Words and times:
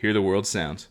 Hear 0.00 0.14
the 0.14 0.22
world 0.22 0.46
sounds. 0.46 0.88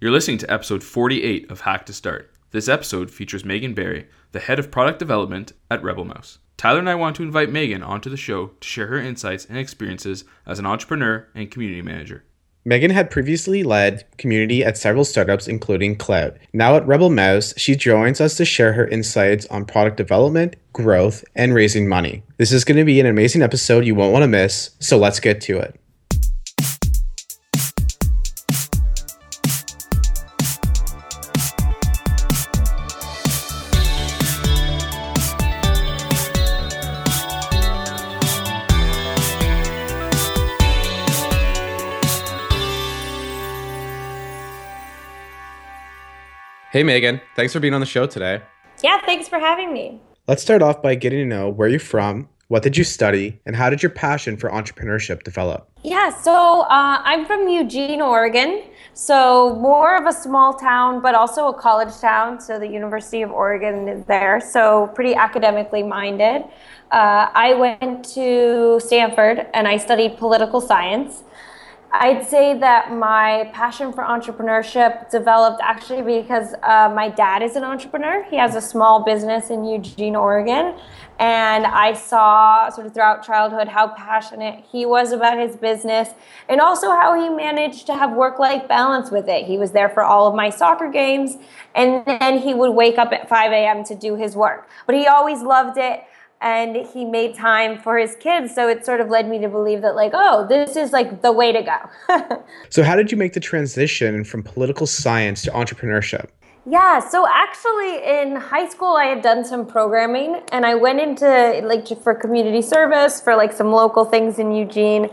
You're 0.00 0.12
listening 0.12 0.38
to 0.38 0.52
episode 0.52 0.84
48 0.84 1.50
of 1.50 1.62
Hack 1.62 1.84
to 1.86 1.92
Start. 1.92 2.32
This 2.52 2.68
episode 2.68 3.10
features 3.10 3.44
Megan 3.44 3.74
Berry, 3.74 4.06
the 4.30 4.38
head 4.38 4.60
of 4.60 4.70
product 4.70 5.00
development 5.00 5.54
at 5.68 5.82
Rebel 5.82 6.04
Mouse. 6.04 6.38
Tyler 6.56 6.78
and 6.78 6.88
I 6.88 6.94
want 6.94 7.16
to 7.16 7.24
invite 7.24 7.50
Megan 7.50 7.82
onto 7.82 8.08
the 8.08 8.16
show 8.16 8.52
to 8.60 8.68
share 8.68 8.86
her 8.86 8.98
insights 8.98 9.44
and 9.46 9.58
experiences 9.58 10.22
as 10.46 10.60
an 10.60 10.66
entrepreneur 10.66 11.26
and 11.34 11.50
community 11.50 11.82
manager. 11.82 12.22
Megan 12.64 12.92
had 12.92 13.10
previously 13.10 13.64
led 13.64 14.04
community 14.18 14.64
at 14.64 14.78
several 14.78 15.04
startups, 15.04 15.48
including 15.48 15.96
Klout. 15.96 16.36
Now 16.52 16.76
at 16.76 16.86
Rebel 16.86 17.10
Mouse, 17.10 17.52
she 17.56 17.74
joins 17.74 18.20
us 18.20 18.36
to 18.36 18.44
share 18.44 18.72
her 18.74 18.86
insights 18.86 19.46
on 19.46 19.64
product 19.64 19.96
development, 19.96 20.54
growth, 20.72 21.24
and 21.34 21.54
raising 21.54 21.88
money. 21.88 22.22
This 22.36 22.52
is 22.52 22.64
going 22.64 22.78
to 22.78 22.84
be 22.84 23.00
an 23.00 23.06
amazing 23.06 23.42
episode 23.42 23.84
you 23.84 23.96
won't 23.96 24.12
want 24.12 24.22
to 24.22 24.28
miss, 24.28 24.70
so 24.78 24.96
let's 24.96 25.18
get 25.18 25.40
to 25.42 25.58
it. 25.58 25.78
Hey, 46.72 46.82
Megan. 46.82 47.20
Thanks 47.36 47.52
for 47.52 47.60
being 47.60 47.74
on 47.74 47.80
the 47.80 47.86
show 47.86 48.06
today. 48.06 48.40
Yeah, 48.82 48.98
thanks 49.04 49.28
for 49.28 49.38
having 49.38 49.74
me. 49.74 50.00
Let's 50.26 50.40
start 50.40 50.62
off 50.62 50.80
by 50.80 50.94
getting 50.94 51.18
to 51.18 51.26
know 51.26 51.50
where 51.50 51.68
you're 51.68 51.78
from, 51.78 52.30
what 52.48 52.62
did 52.62 52.78
you 52.78 52.84
study, 52.84 53.38
and 53.44 53.54
how 53.54 53.68
did 53.68 53.82
your 53.82 53.90
passion 53.90 54.38
for 54.38 54.48
entrepreneurship 54.48 55.22
develop? 55.22 55.68
Yeah, 55.82 56.08
so 56.08 56.62
uh, 56.62 57.02
I'm 57.04 57.26
from 57.26 57.46
Eugene, 57.46 58.00
Oregon. 58.00 58.62
So, 58.94 59.54
more 59.56 59.96
of 59.96 60.06
a 60.06 60.12
small 60.14 60.54
town, 60.54 61.02
but 61.02 61.14
also 61.14 61.48
a 61.48 61.54
college 61.58 61.94
town. 61.98 62.40
So, 62.40 62.58
the 62.58 62.68
University 62.68 63.20
of 63.20 63.30
Oregon 63.30 63.86
is 63.86 64.06
there. 64.06 64.40
So, 64.40 64.90
pretty 64.94 65.14
academically 65.14 65.82
minded. 65.82 66.44
Uh, 66.90 67.28
I 67.34 67.52
went 67.54 68.04
to 68.14 68.80
Stanford 68.80 69.46
and 69.52 69.68
I 69.68 69.76
studied 69.76 70.16
political 70.16 70.60
science. 70.60 71.22
I'd 71.94 72.26
say 72.26 72.58
that 72.58 72.90
my 72.90 73.50
passion 73.52 73.92
for 73.92 74.02
entrepreneurship 74.02 75.10
developed 75.10 75.60
actually 75.62 76.00
because 76.22 76.54
uh, 76.62 76.90
my 76.94 77.10
dad 77.10 77.42
is 77.42 77.54
an 77.54 77.64
entrepreneur. 77.64 78.24
He 78.30 78.36
has 78.36 78.54
a 78.56 78.62
small 78.62 79.04
business 79.04 79.50
in 79.50 79.62
Eugene, 79.66 80.16
Oregon. 80.16 80.74
And 81.18 81.66
I 81.66 81.92
saw 81.92 82.70
sort 82.70 82.86
of 82.86 82.94
throughout 82.94 83.22
childhood 83.22 83.68
how 83.68 83.88
passionate 83.88 84.64
he 84.72 84.86
was 84.86 85.12
about 85.12 85.38
his 85.38 85.54
business 85.54 86.08
and 86.48 86.62
also 86.62 86.90
how 86.90 87.14
he 87.20 87.28
managed 87.28 87.86
to 87.88 87.94
have 87.94 88.12
work 88.12 88.38
life 88.38 88.66
balance 88.66 89.10
with 89.10 89.28
it. 89.28 89.44
He 89.44 89.58
was 89.58 89.72
there 89.72 89.90
for 89.90 90.02
all 90.02 90.26
of 90.26 90.34
my 90.34 90.48
soccer 90.48 90.90
games 90.90 91.36
and 91.74 92.04
then 92.06 92.38
he 92.38 92.54
would 92.54 92.70
wake 92.70 92.96
up 92.96 93.12
at 93.12 93.28
5 93.28 93.52
a.m. 93.52 93.84
to 93.84 93.94
do 93.94 94.16
his 94.16 94.34
work. 94.34 94.66
But 94.86 94.94
he 94.94 95.06
always 95.06 95.42
loved 95.42 95.76
it 95.76 96.04
and 96.42 96.84
he 96.88 97.04
made 97.04 97.34
time 97.34 97.78
for 97.78 97.96
his 97.96 98.16
kids. 98.16 98.54
So 98.54 98.68
it 98.68 98.84
sort 98.84 99.00
of 99.00 99.08
led 99.08 99.28
me 99.28 99.38
to 99.38 99.48
believe 99.48 99.80
that 99.82 99.94
like 99.94 100.10
oh 100.12 100.46
this 100.48 100.76
is 100.76 100.92
like 100.92 101.22
the 101.22 101.32
way 101.32 101.52
to 101.52 101.62
go. 101.62 102.42
So 102.70 102.82
how 102.82 102.96
did 102.96 103.12
you 103.12 103.18
make 103.18 103.34
the 103.34 103.40
transition 103.40 104.24
from 104.24 104.42
political 104.42 104.86
science 104.86 105.42
to 105.42 105.50
entrepreneurship? 105.52 106.28
Yeah 106.66 107.00
so 107.00 107.26
actually 107.28 108.02
in 108.04 108.36
high 108.36 108.68
school 108.68 108.94
i 108.94 109.04
had 109.04 109.22
done 109.22 109.44
some 109.44 109.66
programming 109.66 110.42
and 110.52 110.64
i 110.64 110.74
went 110.74 111.00
into 111.00 111.26
like 111.64 111.86
for 112.02 112.14
community 112.14 112.62
service 112.62 113.20
for 113.20 113.34
like 113.36 113.52
some 113.52 113.70
local 113.72 114.04
things 114.04 114.38
in 114.38 114.52
eugene. 114.52 115.08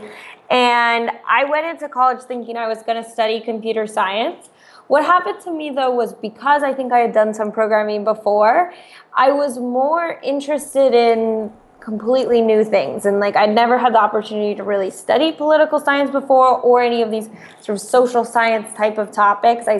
And 0.50 1.10
i 1.28 1.44
went 1.44 1.66
into 1.66 1.88
college 1.88 2.22
thinking 2.22 2.56
i 2.56 2.68
was 2.68 2.82
going 2.82 3.02
to 3.02 3.08
study 3.08 3.40
computer 3.40 3.86
science 3.86 4.50
what 4.90 5.04
happened 5.04 5.40
to 5.42 5.52
me 5.52 5.70
though 5.70 5.92
was 5.92 6.14
because 6.14 6.64
I 6.64 6.74
think 6.74 6.92
I 6.92 6.98
had 6.98 7.12
done 7.12 7.32
some 7.32 7.52
programming 7.52 8.02
before, 8.02 8.74
I 9.14 9.30
was 9.30 9.56
more 9.56 10.18
interested 10.24 10.92
in 10.94 11.52
completely 11.78 12.40
new 12.40 12.64
things 12.64 13.06
and 13.06 13.20
like 13.20 13.36
I'd 13.36 13.54
never 13.54 13.78
had 13.78 13.94
the 13.94 14.00
opportunity 14.00 14.52
to 14.56 14.64
really 14.64 14.90
study 14.90 15.30
political 15.30 15.78
science 15.78 16.10
before 16.10 16.58
or 16.58 16.82
any 16.82 17.02
of 17.02 17.12
these 17.12 17.30
sort 17.60 17.76
of 17.76 17.80
social 17.80 18.24
science 18.24 18.76
type 18.76 18.98
of 18.98 19.12
topics. 19.12 19.68
I 19.68 19.78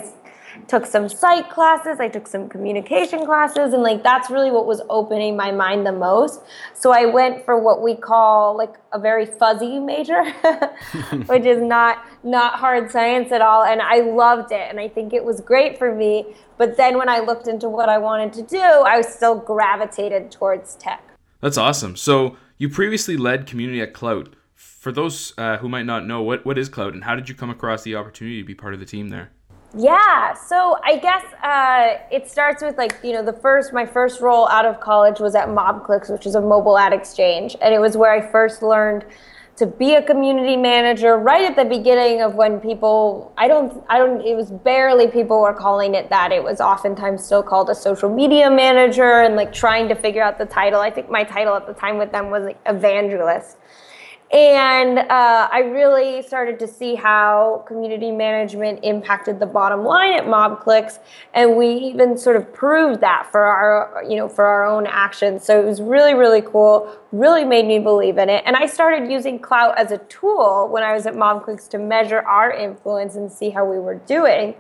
took 0.71 0.87
some 0.87 1.09
psych 1.09 1.51
classes, 1.51 1.99
I 1.99 2.09
took 2.09 2.29
some 2.29 2.49
communication 2.49 3.27
classes, 3.27 3.75
and 3.75 3.83
like 3.83 4.05
that's 4.05 4.31
really 4.31 4.53
what 4.53 4.67
was 4.67 4.81
opening 4.89 5.37
my 5.37 5.51
mind 5.51 5.85
the 5.85 5.93
most. 5.93 6.41
So 6.75 6.93
I 6.93 7.07
went 7.07 7.45
for 7.45 7.59
what 7.59 7.83
we 7.83 7.97
call 7.97 8.57
like 8.57 8.75
a 8.93 8.99
very 8.99 9.27
fuzzy 9.27 9.81
major, 9.81 10.31
which 11.27 11.45
is 11.45 11.61
not 11.61 12.05
not 12.23 12.55
hard 12.55 12.91
science 12.93 13.33
at 13.33 13.43
all. 13.43 13.65
And 13.65 13.83
I 13.83 14.01
loved 14.01 14.53
it, 14.53 14.67
and 14.71 14.79
I 14.79 14.89
think 14.89 15.13
it 15.13 15.25
was 15.25 15.41
great 15.41 15.77
for 15.77 15.93
me. 15.93 16.37
But 16.57 16.77
then 16.77 16.97
when 16.97 17.09
I 17.09 17.19
looked 17.19 17.49
into 17.49 17.69
what 17.69 17.89
I 17.89 17.99
wanted 17.99 18.33
to 18.35 18.43
do, 18.43 18.63
I 18.63 19.01
still 19.01 19.35
gravitated 19.35 20.31
towards 20.31 20.77
tech. 20.77 21.03
That's 21.41 21.59
awesome. 21.59 21.97
So 21.97 22.37
you 22.59 22.69
previously 22.69 23.17
led 23.17 23.47
community 23.47 23.81
at 23.81 23.93
Klout. 23.93 24.35
For 24.55 24.93
those 24.93 25.35
uh, 25.37 25.57
who 25.59 25.69
might 25.69 25.85
not 25.85 26.07
know, 26.07 26.23
what, 26.23 26.47
what 26.47 26.57
is 26.57 26.71
Klout 26.71 26.93
and 26.93 27.05
how 27.05 27.17
did 27.17 27.29
you 27.29 27.35
come 27.35 27.51
across 27.51 27.83
the 27.83 27.97
opportunity 27.97 28.41
to 28.41 28.47
be 28.47 28.55
part 28.55 28.73
of 28.73 28.81
the 28.81 28.87
team 28.87 29.09
there? 29.09 29.31
Yeah, 29.77 30.35
so 30.35 30.79
I 30.83 30.97
guess 30.97 31.25
uh, 31.45 31.99
it 32.11 32.29
starts 32.29 32.61
with 32.61 32.77
like 32.77 32.99
you 33.05 33.13
know 33.13 33.25
the 33.25 33.33
first 33.33 33.73
my 33.73 33.87
first 33.87 34.21
role 34.21 34.49
out 34.49 34.67
of 34.67 34.81
college 34.81 35.21
was 35.21 35.37
at 35.37 35.49
Mobclix, 35.49 36.11
which 36.11 36.27
is 36.27 36.35
a 36.35 36.41
mobile 36.41 36.77
ad 36.77 36.93
exchange, 36.93 37.55
and 37.63 37.73
it 37.73 37.79
was 37.79 37.97
where 37.97 38.13
I 38.13 38.21
first 38.33 38.63
learned 38.63 39.05
to 39.57 39.67
be 39.67 39.95
a 39.95 40.03
community 40.03 40.57
manager 40.57 41.19
right 41.19 41.49
at 41.49 41.55
the 41.55 41.65
beginning 41.65 42.21
of 42.21 42.35
when 42.35 42.59
people 42.59 43.33
I 43.37 43.47
don't 43.47 43.85
I 43.89 43.99
don't 43.99 44.23
it 44.23 44.35
was 44.35 44.51
barely 44.51 45.07
people 45.07 45.41
were 45.41 45.55
calling 45.55 45.95
it 45.95 46.09
that. 46.11 46.33
It 46.33 46.43
was 46.43 46.61
oftentimes 46.61 47.25
still 47.25 47.43
called 47.43 47.71
a 47.71 47.75
social 47.75 48.09
media 48.09 48.51
manager 48.51 49.21
and 49.21 49.37
like 49.37 49.53
trying 49.53 49.87
to 49.89 49.95
figure 49.95 50.23
out 50.23 50.37
the 50.39 50.47
title. 50.47 50.81
I 50.81 50.91
think 50.91 51.11
my 51.11 51.23
title 51.23 51.55
at 51.55 51.69
the 51.69 51.75
time 51.75 51.97
with 51.97 52.11
them 52.11 52.31
was 52.31 52.43
like 52.43 52.59
evangelist 52.67 53.57
and 54.33 55.01
uh, 55.01 55.49
I 55.51 55.59
really 55.59 56.23
started 56.23 56.61
to 56.61 56.69
see 56.69 56.95
how 56.95 57.65
community 57.67 58.13
management 58.13 58.81
impacted 58.85 59.41
the 59.41 59.47
bottom 59.47 59.85
line 59.85 60.13
at 60.13 60.25
Mobclix, 60.25 61.01
and 61.35 61.57
we 61.57 61.67
even 61.67 62.17
sort 62.17 62.37
of 62.37 62.53
proved 62.53 63.01
that 63.01 63.27
for 63.33 63.43
our, 63.43 64.05
you 64.09 64.17
know, 64.17 64.29
for 64.29 64.45
our 64.45 64.65
own 64.65 64.87
actions. 64.87 65.45
So 65.45 65.61
it 65.61 65.65
was 65.65 65.83
really, 65.83 66.15
really 66.15 66.43
cool. 66.43 66.97
Really 67.11 67.45
made 67.45 67.67
me 67.67 67.81
believe 67.81 68.19
in 68.19 68.31
it. 68.31 68.45
And 68.47 68.55
I 68.55 68.67
started 68.67 69.11
using 69.11 69.41
Klout 69.41 69.75
as 69.77 69.91
a 69.91 69.99
tool 69.99 70.69
when 70.71 70.85
I 70.85 70.93
was 70.93 71.07
at 71.07 71.15
Mobclix 71.15 71.69
to 71.71 71.79
measure 71.79 72.21
our 72.21 72.53
influence 72.53 73.17
and 73.17 73.33
see 73.33 73.51
how 73.51 73.65
we 73.65 73.81
were 73.81 73.97
doing. 73.97 74.55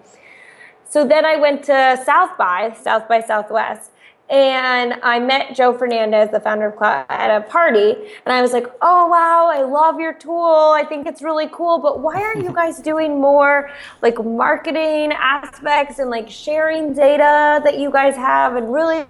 So 0.88 1.06
then 1.06 1.24
I 1.24 1.36
went 1.36 1.62
to 1.64 2.02
South 2.04 2.36
by 2.36 2.74
South 2.82 3.06
by 3.06 3.20
Southwest 3.20 3.92
and 4.30 4.94
I 5.02 5.18
met 5.18 5.56
Joe 5.56 5.76
Fernandez, 5.76 6.30
the 6.30 6.38
founder 6.38 6.68
of 6.68 6.76
Klout, 6.76 7.04
at 7.08 7.36
a 7.36 7.40
party, 7.48 7.96
and 8.24 8.32
I 8.32 8.40
was 8.40 8.52
like, 8.52 8.66
"Oh 8.80 9.08
wow, 9.08 9.50
I 9.52 9.62
love 9.62 9.98
your 9.98 10.14
tool. 10.14 10.72
I 10.74 10.84
think 10.84 11.06
it's 11.06 11.20
really 11.20 11.48
cool, 11.52 11.78
but 11.78 12.00
why 12.00 12.22
aren't 12.22 12.44
you 12.44 12.52
guys 12.52 12.78
doing 12.90 13.20
more 13.20 13.70
like 14.02 14.24
marketing 14.24 15.12
aspects 15.12 15.98
and 15.98 16.10
like 16.10 16.30
sharing 16.30 16.94
data 16.94 17.60
that 17.64 17.78
you 17.78 17.90
guys 17.90 18.14
have 18.14 18.54
and 18.54 18.72
really, 18.72 19.04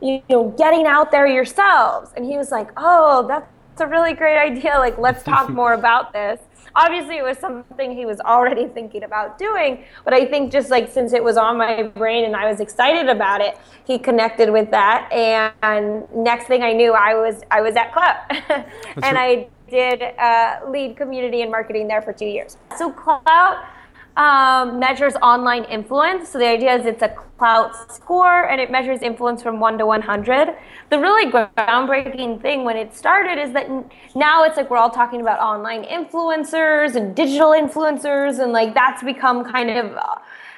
you 0.00 0.22
know, 0.30 0.48
getting 0.56 0.86
out 0.86 1.10
there 1.10 1.26
yourselves?" 1.26 2.10
And 2.16 2.24
he 2.24 2.38
was 2.38 2.50
like, 2.50 2.70
"Oh, 2.78 3.26
that's 3.28 3.80
a 3.80 3.86
really 3.86 4.14
great 4.14 4.38
idea. 4.38 4.78
Like, 4.78 4.96
let's 4.96 5.22
talk 5.22 5.50
more 5.60 5.74
about 5.74 6.14
this." 6.14 6.40
Obviously 6.74 7.16
it 7.16 7.24
was 7.24 7.38
something 7.38 7.96
he 7.96 8.06
was 8.06 8.20
already 8.20 8.66
thinking 8.74 9.04
about 9.04 9.38
doing 9.38 9.84
but 10.04 10.12
i 10.12 10.24
think 10.24 10.52
just 10.52 10.70
like 10.70 10.90
since 10.90 11.12
it 11.12 11.22
was 11.22 11.36
on 11.36 11.56
my 11.56 11.82
brain 11.82 12.24
and 12.24 12.34
i 12.36 12.48
was 12.50 12.60
excited 12.60 13.08
about 13.08 13.40
it 13.40 13.58
he 13.84 13.98
connected 13.98 14.50
with 14.50 14.70
that. 14.70 15.12
And 15.12 16.06
next 16.14 16.46
thing 16.46 16.62
i 16.62 16.72
knew 16.72 16.92
i 16.92 17.14
was 17.14 17.42
i 17.50 17.60
was 17.60 17.76
at 17.76 17.92
Klout 17.92 18.66
and 19.02 19.18
i 19.18 19.48
did 19.68 20.02
uh, 20.02 20.60
lead 20.68 20.96
community 20.96 21.42
and 21.42 21.50
marketing 21.50 21.88
there 21.88 22.02
for 22.02 22.12
two 22.12 22.26
years. 22.26 22.56
So 22.76 22.92
Klout 22.92 23.64
um, 24.16 24.78
measures 24.78 25.14
online 25.22 25.64
influence. 25.64 26.28
So 26.28 26.38
the 26.38 26.46
idea 26.46 26.74
is 26.76 26.86
it's 26.86 27.02
a 27.02 27.14
Klout 27.38 27.90
score 27.90 28.48
and 28.48 28.60
it 28.60 28.70
measures 28.70 29.02
influence 29.02 29.42
from 29.42 29.58
1 29.58 29.78
to 29.78 29.86
100. 29.86 30.54
The 30.90 30.98
really 30.98 31.30
groundbreaking 31.30 32.40
thing 32.40 32.64
when 32.64 32.76
it 32.76 32.94
started 32.94 33.38
is 33.38 33.52
that 33.52 33.68
now 34.14 34.44
it's 34.44 34.56
like 34.56 34.70
we're 34.70 34.76
all 34.76 34.90
talking 34.90 35.20
about 35.20 35.40
online 35.40 35.84
influencers 35.84 36.94
and 36.94 37.14
digital 37.14 37.50
influencers, 37.50 38.38
and 38.38 38.52
like 38.52 38.72
that's 38.74 39.02
become 39.02 39.44
kind 39.44 39.70
of 39.70 39.96
uh, 39.96 40.14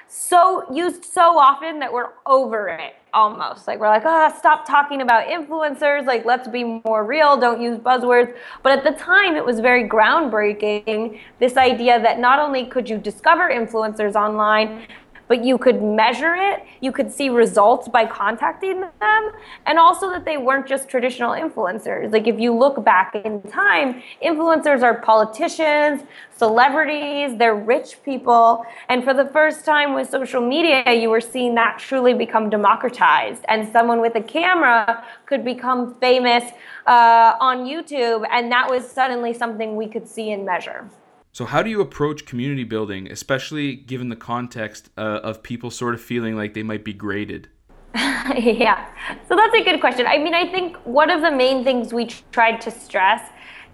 so 0.08 0.64
used 0.73 1.05
so 1.05 1.38
often 1.38 1.79
that 1.81 1.93
we're 1.93 2.11
over 2.26 2.69
it 2.69 2.94
almost. 3.12 3.67
Like 3.67 3.81
we're 3.81 3.88
like, 3.88 4.05
ah, 4.05 4.31
oh, 4.32 4.38
stop 4.38 4.67
talking 4.67 5.00
about 5.00 5.26
influencers. 5.26 6.06
Like 6.06 6.25
let's 6.25 6.49
be 6.49 6.64
more 6.85 7.05
real. 7.05 7.37
Don't 7.37 7.61
use 7.61 7.79
buzzwords. 7.79 8.37
But 8.62 8.79
at 8.79 8.85
the 8.85 8.93
time, 9.00 9.37
it 9.37 9.44
was 9.44 9.58
very 9.61 9.88
groundbreaking. 9.88 11.19
This 11.41 11.56
idea 11.56 12.00
that 12.00 12.20
not 12.20 12.38
only 12.38 12.67
could 12.67 12.88
you 12.88 12.99
discover 12.99 13.50
influencers 13.50 14.14
online, 14.14 14.87
but 15.28 15.44
you 15.44 15.58
could 15.58 15.82
measure 15.82 16.34
it, 16.34 16.64
you 16.81 16.93
could 16.93 17.12
see 17.12 17.28
results 17.28 17.88
by 17.88 18.06
contacting 18.06 18.81
them, 18.81 19.32
and 19.67 19.78
also 19.78 20.11
that 20.11 20.25
they 20.25 20.37
weren't 20.37 20.67
just 20.67 20.88
traditional 20.88 21.32
influencers. 21.32 22.12
Like 22.12 22.26
if 22.26 22.38
you 22.38 22.56
look 22.56 22.84
back 22.84 23.14
in 23.14 23.43
time, 23.43 24.02
influencers 24.25 24.82
are 24.82 24.94
politicians, 25.00 26.02
celebrities, 26.37 27.37
they're 27.38 27.55
rich 27.55 27.99
people, 28.05 28.64
and 28.88 29.02
for 29.02 29.14
the 29.14 29.26
first 29.26 29.64
time 29.64 29.94
with 29.94 30.08
social 30.11 30.40
media, 30.40 30.93
you 30.93 31.11
were 31.11 31.20
seeing 31.20 31.55
that 31.55 31.79
truly 31.79 32.14
become 32.14 32.50
democratized, 32.50 33.44
and 33.49 33.69
someone 33.72 34.00
with 34.00 34.14
a 34.14 34.22
camera 34.22 35.05
could 35.26 35.44
become 35.44 35.94
famous 35.94 36.44
uh, 36.87 37.34
on 37.40 37.64
YouTube, 37.64 38.26
and 38.31 38.52
that 38.52 38.70
was 38.70 38.88
suddenly 38.88 39.32
something 39.32 39.76
we 39.76 39.88
could 39.88 40.06
see 40.08 40.31
and 40.31 40.44
measure. 40.44 40.88
So, 41.36 41.44
how 41.44 41.62
do 41.62 41.68
you 41.68 41.82
approach 41.82 42.24
community 42.24 42.64
building, 42.64 43.12
especially 43.12 43.76
given 43.76 44.08
the 44.08 44.16
context 44.16 44.88
uh, 44.96 45.20
of 45.22 45.42
people 45.42 45.70
sort 45.70 45.92
of 45.92 46.00
feeling 46.00 46.34
like 46.34 46.54
they 46.54 46.62
might 46.62 46.82
be 46.82 46.94
graded? 46.94 47.48
yeah, 47.94 48.88
so 49.28 49.36
that's 49.36 49.54
a 49.54 49.62
good 49.62 49.78
question. 49.78 50.06
I 50.06 50.16
mean, 50.16 50.32
I 50.32 50.50
think 50.50 50.78
one 50.86 51.10
of 51.10 51.20
the 51.20 51.30
main 51.30 51.62
things 51.62 51.92
we 51.92 52.06
tried 52.32 52.62
to 52.62 52.70
stress 52.70 53.20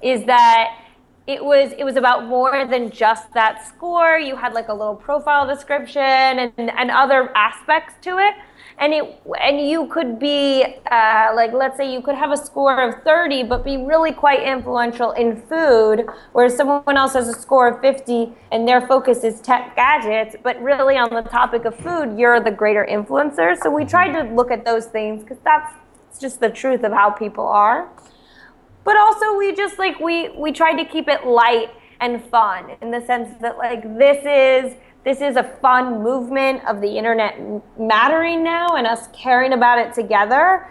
is 0.02 0.24
that 0.24 0.76
it 1.26 1.44
was 1.44 1.72
it 1.78 1.84
was 1.84 1.96
about 1.96 2.26
more 2.26 2.66
than 2.66 2.90
just 2.90 3.32
that 3.34 3.64
score. 3.66 4.18
You 4.18 4.34
had 4.34 4.54
like 4.54 4.68
a 4.68 4.74
little 4.74 4.96
profile 4.96 5.46
description 5.46 6.02
and, 6.02 6.52
and 6.56 6.90
other 6.90 7.30
aspects 7.36 7.94
to 8.02 8.18
it. 8.18 8.34
And 8.78 8.92
it 8.92 9.22
and 9.40 9.60
you 9.60 9.86
could 9.86 10.18
be 10.18 10.64
uh, 10.90 11.32
like 11.36 11.52
let's 11.52 11.76
say 11.76 11.92
you 11.92 12.02
could 12.02 12.16
have 12.16 12.32
a 12.32 12.36
score 12.36 12.82
of 12.82 13.04
30 13.04 13.44
but 13.44 13.64
be 13.64 13.76
really 13.76 14.10
quite 14.10 14.42
influential 14.42 15.12
in 15.12 15.40
food 15.42 16.06
whereas 16.32 16.56
someone 16.56 16.96
else 16.96 17.12
has 17.12 17.28
a 17.28 17.34
score 17.34 17.68
of 17.68 17.80
50 17.80 18.32
and 18.50 18.66
their 18.66 18.80
focus 18.88 19.22
is 19.22 19.40
tech 19.40 19.76
gadgets 19.76 20.34
but 20.42 20.60
really 20.60 20.96
on 20.96 21.10
the 21.10 21.22
topic 21.22 21.64
of 21.64 21.76
food 21.76 22.18
you're 22.18 22.40
the 22.40 22.50
greater 22.50 22.84
influencer. 22.90 23.56
So 23.62 23.70
we 23.70 23.84
tried 23.84 24.12
to 24.20 24.34
look 24.34 24.50
at 24.50 24.64
those 24.64 24.86
things 24.86 25.22
because 25.22 25.38
that's 25.44 25.72
just 26.18 26.40
the 26.40 26.50
truth 26.50 26.82
of 26.82 26.92
how 26.92 27.10
people 27.10 27.46
are 27.46 27.88
but 28.84 28.96
also 28.96 29.36
we 29.36 29.54
just 29.54 29.78
like 29.78 29.98
we 30.00 30.28
we 30.30 30.52
tried 30.52 30.76
to 30.76 30.84
keep 30.84 31.08
it 31.08 31.26
light 31.26 31.70
and 32.00 32.24
fun 32.24 32.76
in 32.82 32.90
the 32.90 33.00
sense 33.00 33.30
that 33.40 33.56
like 33.58 33.82
this 33.96 34.18
is 34.24 34.76
this 35.04 35.20
is 35.20 35.36
a 35.36 35.42
fun 35.42 36.02
movement 36.02 36.64
of 36.66 36.80
the 36.80 36.96
internet 36.96 37.40
mattering 37.78 38.44
now 38.44 38.76
and 38.76 38.86
us 38.86 39.08
caring 39.12 39.52
about 39.52 39.78
it 39.78 39.92
together. 39.92 40.68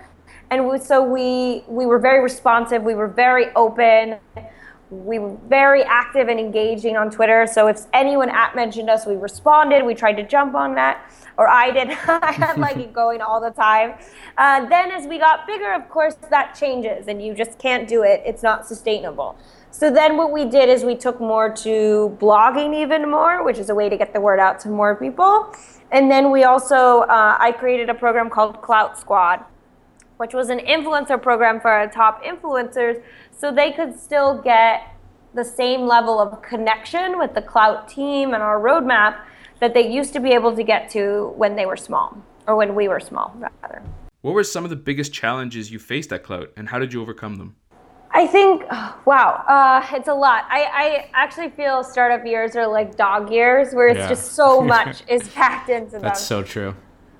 And 0.49 0.81
so 0.81 1.03
we 1.03 1.63
we 1.67 1.85
were 1.85 1.99
very 1.99 2.21
responsive. 2.21 2.83
We 2.83 2.95
were 2.95 3.07
very 3.07 3.47
open. 3.55 4.19
We 4.91 5.19
were 5.19 5.37
very 5.47 5.83
active 5.83 6.27
and 6.27 6.37
engaging 6.37 6.97
on 6.97 7.09
Twitter. 7.09 7.47
So 7.47 7.67
if 7.67 7.85
anyone 7.93 8.29
at 8.29 8.57
mentioned 8.57 8.89
us, 8.89 9.05
we 9.05 9.15
responded. 9.15 9.85
We 9.85 9.95
tried 9.95 10.17
to 10.17 10.23
jump 10.23 10.53
on 10.53 10.75
that, 10.75 11.09
or 11.37 11.47
I 11.47 11.71
did. 11.71 11.89
I 12.07 12.33
had 12.33 12.57
like 12.57 12.75
it 12.75 12.91
going 12.91 13.21
all 13.21 13.39
the 13.39 13.51
time. 13.51 13.93
Uh, 14.37 14.67
then 14.67 14.91
as 14.91 15.07
we 15.07 15.17
got 15.17 15.47
bigger, 15.47 15.71
of 15.71 15.87
course, 15.87 16.15
that 16.29 16.55
changes, 16.59 17.07
and 17.07 17.23
you 17.23 17.33
just 17.33 17.57
can't 17.57 17.87
do 17.87 18.03
it. 18.03 18.21
It's 18.25 18.43
not 18.43 18.67
sustainable. 18.67 19.37
So 19.71 19.89
then 19.89 20.17
what 20.17 20.31
we 20.31 20.43
did 20.43 20.67
is 20.67 20.83
we 20.83 20.95
took 20.95 21.21
more 21.21 21.49
to 21.49 22.17
blogging 22.19 22.75
even 22.75 23.09
more, 23.09 23.45
which 23.45 23.57
is 23.57 23.69
a 23.69 23.75
way 23.75 23.87
to 23.87 23.95
get 23.95 24.11
the 24.11 24.19
word 24.19 24.39
out 24.39 24.59
to 24.61 24.69
more 24.69 24.97
people. 24.97 25.55
And 25.91 26.11
then 26.11 26.31
we 26.31 26.43
also, 26.43 27.01
uh, 27.01 27.37
I 27.39 27.53
created 27.53 27.89
a 27.89 27.93
program 27.93 28.29
called 28.29 28.61
Klout 28.61 28.97
Squad, 28.97 29.45
which 30.17 30.33
was 30.33 30.49
an 30.49 30.59
influencer 30.59 31.21
program 31.21 31.61
for 31.61 31.69
our 31.69 31.89
top 31.89 32.21
influencers 32.23 33.01
so 33.41 33.51
they 33.51 33.71
could 33.71 33.99
still 33.99 34.39
get 34.39 34.95
the 35.33 35.43
same 35.43 35.87
level 35.87 36.19
of 36.19 36.43
connection 36.43 37.17
with 37.17 37.33
the 37.33 37.41
Klout 37.41 37.87
team 37.87 38.35
and 38.35 38.43
our 38.43 38.59
roadmap 38.59 39.19
that 39.59 39.73
they 39.73 39.91
used 39.91 40.13
to 40.13 40.19
be 40.19 40.29
able 40.29 40.55
to 40.55 40.63
get 40.63 40.91
to 40.91 41.33
when 41.37 41.55
they 41.55 41.65
were 41.65 41.75
small, 41.75 42.15
or 42.47 42.55
when 42.55 42.75
we 42.75 42.87
were 42.87 42.99
small, 42.99 43.33
rather. 43.39 43.81
What 44.21 44.35
were 44.35 44.43
some 44.43 44.63
of 44.63 44.69
the 44.69 44.75
biggest 44.75 45.11
challenges 45.11 45.71
you 45.71 45.79
faced 45.79 46.13
at 46.13 46.23
Klout, 46.23 46.49
and 46.55 46.69
how 46.69 46.77
did 46.77 46.93
you 46.93 47.01
overcome 47.01 47.37
them? 47.37 47.55
I 48.11 48.27
think, 48.27 48.61
wow, 49.05 49.43
uh, 49.47 49.87
it's 49.95 50.07
a 50.07 50.13
lot. 50.13 50.45
I, 50.47 50.63
I 50.63 51.09
actually 51.13 51.49
feel 51.49 51.83
startup 51.83 52.23
years 52.23 52.55
are 52.55 52.67
like 52.67 52.95
dog 52.95 53.31
years, 53.31 53.73
where 53.73 53.87
it's 53.87 53.97
yeah. 53.97 54.09
just 54.09 54.33
so 54.33 54.61
much 54.75 55.01
is 55.07 55.27
packed 55.29 55.69
into 55.69 55.93
them. 55.93 56.01
That's 56.03 56.21
so 56.21 56.43
true. 56.43 56.75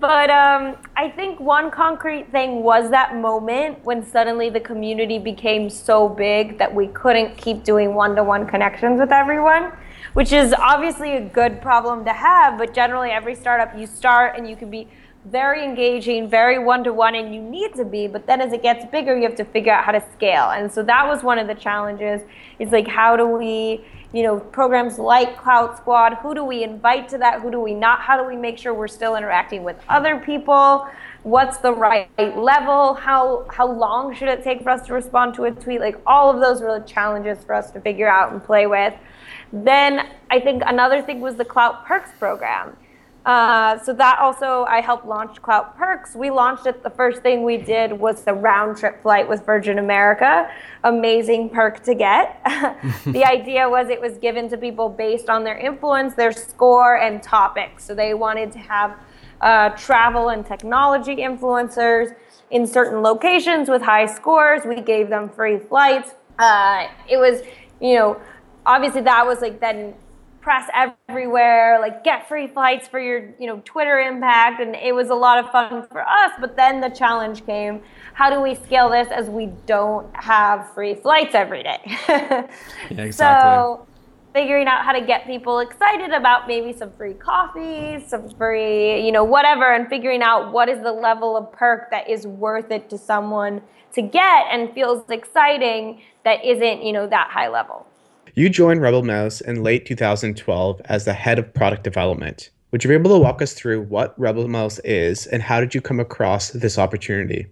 but 0.00 0.30
um, 0.30 0.76
I 0.96 1.08
think 1.08 1.40
one 1.40 1.70
concrete 1.70 2.30
thing 2.30 2.62
was 2.62 2.90
that 2.90 3.16
moment 3.16 3.84
when 3.84 4.04
suddenly 4.04 4.50
the 4.50 4.60
community 4.60 5.18
became 5.18 5.68
so 5.68 6.08
big 6.08 6.58
that 6.58 6.72
we 6.72 6.88
couldn't 6.88 7.36
keep 7.36 7.64
doing 7.64 7.94
one 7.94 8.14
to 8.16 8.22
one 8.22 8.46
connections 8.46 9.00
with 9.00 9.10
everyone, 9.10 9.72
which 10.12 10.32
is 10.32 10.54
obviously 10.54 11.16
a 11.16 11.20
good 11.20 11.60
problem 11.60 12.04
to 12.04 12.12
have. 12.12 12.58
But 12.58 12.74
generally, 12.74 13.10
every 13.10 13.34
startup 13.34 13.76
you 13.76 13.86
start 13.86 14.36
and 14.36 14.48
you 14.48 14.56
can 14.56 14.70
be 14.70 14.88
very 15.24 15.64
engaging, 15.64 16.28
very 16.28 16.58
one 16.58 16.84
to 16.84 16.92
one, 16.92 17.14
and 17.14 17.34
you 17.34 17.42
need 17.42 17.74
to 17.74 17.84
be. 17.84 18.06
But 18.06 18.26
then 18.26 18.40
as 18.40 18.52
it 18.52 18.62
gets 18.62 18.84
bigger, 18.86 19.16
you 19.16 19.24
have 19.24 19.36
to 19.36 19.44
figure 19.44 19.72
out 19.72 19.84
how 19.84 19.92
to 19.92 20.02
scale. 20.12 20.50
And 20.50 20.72
so 20.72 20.82
that 20.84 21.06
was 21.06 21.22
one 21.22 21.38
of 21.38 21.46
the 21.46 21.54
challenges. 21.54 22.22
Is 22.58 22.70
like 22.70 22.88
how 22.88 23.16
do 23.16 23.26
we, 23.26 23.84
you 24.12 24.22
know, 24.22 24.38
programs 24.38 24.98
like 24.98 25.36
Klout 25.36 25.76
Squad, 25.76 26.14
who 26.14 26.34
do 26.34 26.44
we 26.44 26.62
invite 26.62 27.08
to 27.10 27.18
that? 27.18 27.42
Who 27.42 27.50
do 27.50 27.60
we 27.60 27.74
not? 27.74 28.00
How 28.00 28.16
do 28.16 28.26
we 28.26 28.36
make 28.36 28.58
sure 28.58 28.72
we're 28.72 28.88
still 28.88 29.16
interacting 29.16 29.64
with 29.64 29.76
other 29.88 30.18
people? 30.18 30.86
What's 31.24 31.58
the 31.58 31.72
right 31.72 32.08
level? 32.18 32.94
How 32.94 33.46
how 33.50 33.70
long 33.70 34.14
should 34.14 34.28
it 34.28 34.42
take 34.44 34.62
for 34.62 34.70
us 34.70 34.86
to 34.86 34.94
respond 34.94 35.34
to 35.34 35.44
a 35.44 35.50
tweet? 35.50 35.80
Like 35.80 36.00
all 36.06 36.30
of 36.30 36.40
those 36.40 36.62
were 36.62 36.78
the 36.78 36.86
challenges 36.86 37.42
for 37.44 37.54
us 37.54 37.70
to 37.72 37.80
figure 37.80 38.08
out 38.08 38.32
and 38.32 38.42
play 38.42 38.66
with. 38.66 38.94
Then 39.52 40.08
I 40.30 40.40
think 40.40 40.62
another 40.64 41.02
thing 41.02 41.20
was 41.20 41.36
the 41.36 41.44
Klout 41.44 41.84
Perks 41.84 42.10
program 42.18 42.76
uh, 43.26 43.78
so 43.80 43.92
that 43.92 44.18
also 44.20 44.64
I 44.68 44.80
helped 44.80 45.06
launch 45.06 45.42
Klout 45.42 45.76
Perks. 45.76 46.14
We 46.14 46.30
launched 46.30 46.66
it. 46.66 46.82
The 46.82 46.90
first 46.90 47.20
thing 47.22 47.44
we 47.44 47.58
did 47.58 47.92
was 47.92 48.22
the 48.22 48.32
round 48.32 48.78
trip 48.78 49.02
flight 49.02 49.28
with 49.28 49.44
Virgin 49.44 49.78
America. 49.78 50.50
Amazing 50.84 51.50
perk 51.50 51.82
to 51.84 51.94
get. 51.94 52.40
the 53.06 53.24
idea 53.24 53.68
was 53.68 53.88
it 53.88 54.00
was 54.00 54.16
given 54.18 54.48
to 54.48 54.56
people 54.56 54.88
based 54.88 55.28
on 55.28 55.44
their 55.44 55.58
influence, 55.58 56.14
their 56.14 56.32
score, 56.32 56.96
and 56.96 57.22
topics. 57.22 57.84
So 57.84 57.94
they 57.94 58.14
wanted 58.14 58.50
to 58.52 58.58
have 58.60 58.98
uh, 59.40 59.70
travel 59.70 60.30
and 60.30 60.46
technology 60.46 61.16
influencers 61.16 62.14
in 62.50 62.66
certain 62.66 63.02
locations 63.02 63.68
with 63.68 63.82
high 63.82 64.06
scores. 64.06 64.62
We 64.64 64.80
gave 64.80 65.10
them 65.10 65.28
free 65.28 65.58
flights. 65.58 66.14
Uh, 66.38 66.86
it 67.08 67.18
was, 67.18 67.42
you 67.80 67.96
know, 67.96 68.20
obviously 68.64 69.02
that 69.02 69.26
was 69.26 69.40
like 69.40 69.60
then 69.60 69.94
press 70.40 70.68
everywhere, 70.74 71.78
like 71.80 72.04
get 72.04 72.28
free 72.28 72.46
flights 72.46 72.88
for 72.88 73.00
your, 73.00 73.34
you 73.38 73.46
know, 73.46 73.60
Twitter 73.64 73.98
impact. 73.98 74.60
And 74.60 74.74
it 74.74 74.94
was 74.94 75.10
a 75.10 75.14
lot 75.14 75.44
of 75.44 75.50
fun 75.50 75.86
for 75.88 76.06
us. 76.06 76.32
But 76.40 76.56
then 76.56 76.80
the 76.80 76.90
challenge 76.90 77.44
came 77.44 77.82
how 78.14 78.30
do 78.30 78.40
we 78.40 78.56
scale 78.56 78.90
this 78.90 79.08
as 79.12 79.30
we 79.30 79.46
don't 79.66 80.08
have 80.14 80.72
free 80.74 80.94
flights 80.94 81.34
every 81.34 81.62
day? 81.62 81.80
yeah, 82.08 82.46
exactly. 82.90 83.16
So 83.16 83.86
figuring 84.34 84.66
out 84.66 84.84
how 84.84 84.92
to 84.92 85.00
get 85.00 85.26
people 85.26 85.60
excited 85.60 86.12
about 86.12 86.46
maybe 86.46 86.72
some 86.72 86.92
free 86.92 87.14
coffee, 87.14 88.04
some 88.06 88.28
free, 88.30 89.04
you 89.04 89.12
know, 89.12 89.24
whatever, 89.24 89.72
and 89.72 89.88
figuring 89.88 90.22
out 90.22 90.52
what 90.52 90.68
is 90.68 90.82
the 90.82 90.92
level 90.92 91.36
of 91.36 91.50
perk 91.52 91.90
that 91.90 92.08
is 92.08 92.26
worth 92.26 92.70
it 92.70 92.90
to 92.90 92.98
someone 92.98 93.60
to 93.94 94.02
get 94.02 94.46
and 94.50 94.72
feels 94.74 95.08
exciting 95.10 96.00
that 96.24 96.44
isn't, 96.44 96.82
you 96.82 96.92
know, 96.92 97.06
that 97.06 97.28
high 97.30 97.48
level. 97.48 97.86
You 98.38 98.48
joined 98.48 98.80
Rebel 98.80 99.02
Mouse 99.02 99.40
in 99.40 99.64
late 99.64 99.84
2012 99.84 100.80
as 100.84 101.04
the 101.04 101.12
head 101.12 101.40
of 101.40 101.52
product 101.52 101.82
development. 101.82 102.50
Would 102.70 102.84
you 102.84 102.88
be 102.88 102.94
able 102.94 103.10
to 103.10 103.18
walk 103.18 103.42
us 103.42 103.52
through 103.52 103.82
what 103.82 104.14
Rebel 104.16 104.46
Mouse 104.46 104.78
is 104.84 105.26
and 105.26 105.42
how 105.42 105.58
did 105.58 105.74
you 105.74 105.80
come 105.80 105.98
across 105.98 106.50
this 106.50 106.78
opportunity? 106.78 107.48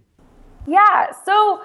Yeah, 0.69 1.11
so 1.25 1.64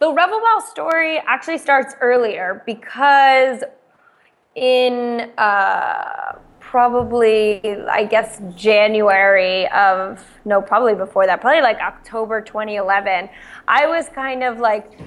the 0.00 0.10
Rebel 0.10 0.40
Mouse 0.40 0.70
story 0.70 1.18
actually 1.26 1.58
starts 1.58 1.94
earlier 2.00 2.62
because 2.64 3.64
in 4.54 5.30
uh, 5.36 6.38
probably, 6.58 7.60
I 7.90 8.04
guess, 8.04 8.40
January 8.56 9.68
of, 9.72 10.24
no, 10.46 10.62
probably 10.62 10.94
before 10.94 11.26
that, 11.26 11.42
probably 11.42 11.60
like 11.60 11.80
October 11.80 12.40
2011, 12.40 13.28
I 13.68 13.86
was 13.86 14.08
kind 14.08 14.42
of 14.42 14.58
like, 14.58 14.98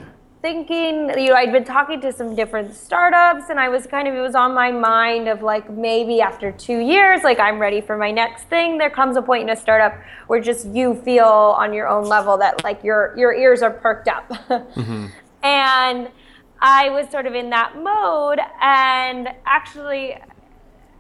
thinking, 0.42 1.10
you 1.18 1.30
know, 1.30 1.36
I'd 1.36 1.52
been 1.52 1.64
talking 1.64 2.02
to 2.02 2.12
some 2.12 2.36
different 2.36 2.74
startups 2.76 3.50
and 3.50 3.60
I 3.60 3.70
was 3.70 3.86
kind 3.86 4.08
of, 4.08 4.16
it 4.16 4.22
was 4.22 4.34
on 4.34 4.54
my 4.54 4.72
mind 4.72 5.28
of 5.28 5.44
like 5.44 5.70
maybe 5.70 6.20
after 6.20 6.52
two 6.52 6.80
years, 6.80 7.24
like 7.24 7.40
I'm 7.40 7.60
ready 7.60 7.80
for 7.80 7.96
my 7.96 8.12
next 8.12 8.46
thing. 8.46 8.78
There 8.78 8.90
comes 8.90 9.18
a 9.18 9.22
point 9.22 9.44
in 9.44 9.50
a 9.50 9.56
startup 9.56 9.94
where 10.28 10.40
just 10.40 10.66
you 10.68 10.96
feel 10.96 11.26
on 11.26 11.74
your 11.74 11.88
own 11.88 12.06
level 12.06 12.38
that 12.40 12.64
like 12.64 12.84
your, 12.84 13.14
your 13.18 13.34
ears 13.34 13.62
are 13.62 13.72
perked 13.72 14.08
up. 14.08 14.30
mm-hmm. 14.50 15.08
And 15.44 16.10
I 16.60 16.90
was 16.90 17.10
sort 17.10 17.26
of 17.28 17.36
in 17.36 17.50
that 17.52 17.76
mode. 17.78 18.40
And 18.62 19.30
actually, 19.46 20.18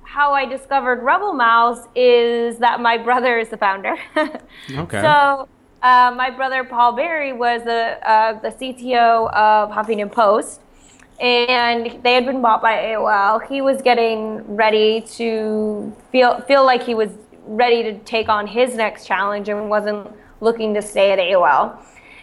how 0.03 0.33
I 0.33 0.45
discovered 0.45 1.03
Rebel 1.03 1.33
Mouse 1.33 1.87
is 1.95 2.57
that 2.57 2.79
my 2.79 2.97
brother 2.97 3.39
is 3.39 3.49
the 3.49 3.57
founder. 3.57 3.95
okay. 4.15 5.01
So, 5.01 5.47
uh, 5.81 6.13
my 6.15 6.29
brother 6.29 6.63
Paul 6.63 6.93
Berry 6.93 7.33
was 7.33 7.63
the 7.63 7.97
uh, 8.07 8.39
the 8.39 8.49
CTO 8.49 9.33
of 9.33 9.71
Huffington 9.71 10.11
Post, 10.11 10.61
and 11.19 12.03
they 12.03 12.13
had 12.13 12.25
been 12.25 12.41
bought 12.41 12.61
by 12.61 12.73
AOL. 12.73 13.47
He 13.47 13.61
was 13.61 13.81
getting 13.81 14.55
ready 14.55 15.01
to 15.01 15.95
feel 16.11 16.41
feel 16.41 16.65
like 16.65 16.83
he 16.83 16.93
was 16.93 17.09
ready 17.45 17.83
to 17.83 17.97
take 17.99 18.29
on 18.29 18.47
his 18.47 18.75
next 18.75 19.05
challenge 19.07 19.49
and 19.49 19.69
wasn't 19.69 20.07
looking 20.39 20.73
to 20.75 20.81
stay 20.81 21.11
at 21.11 21.19
AOL. 21.19 21.77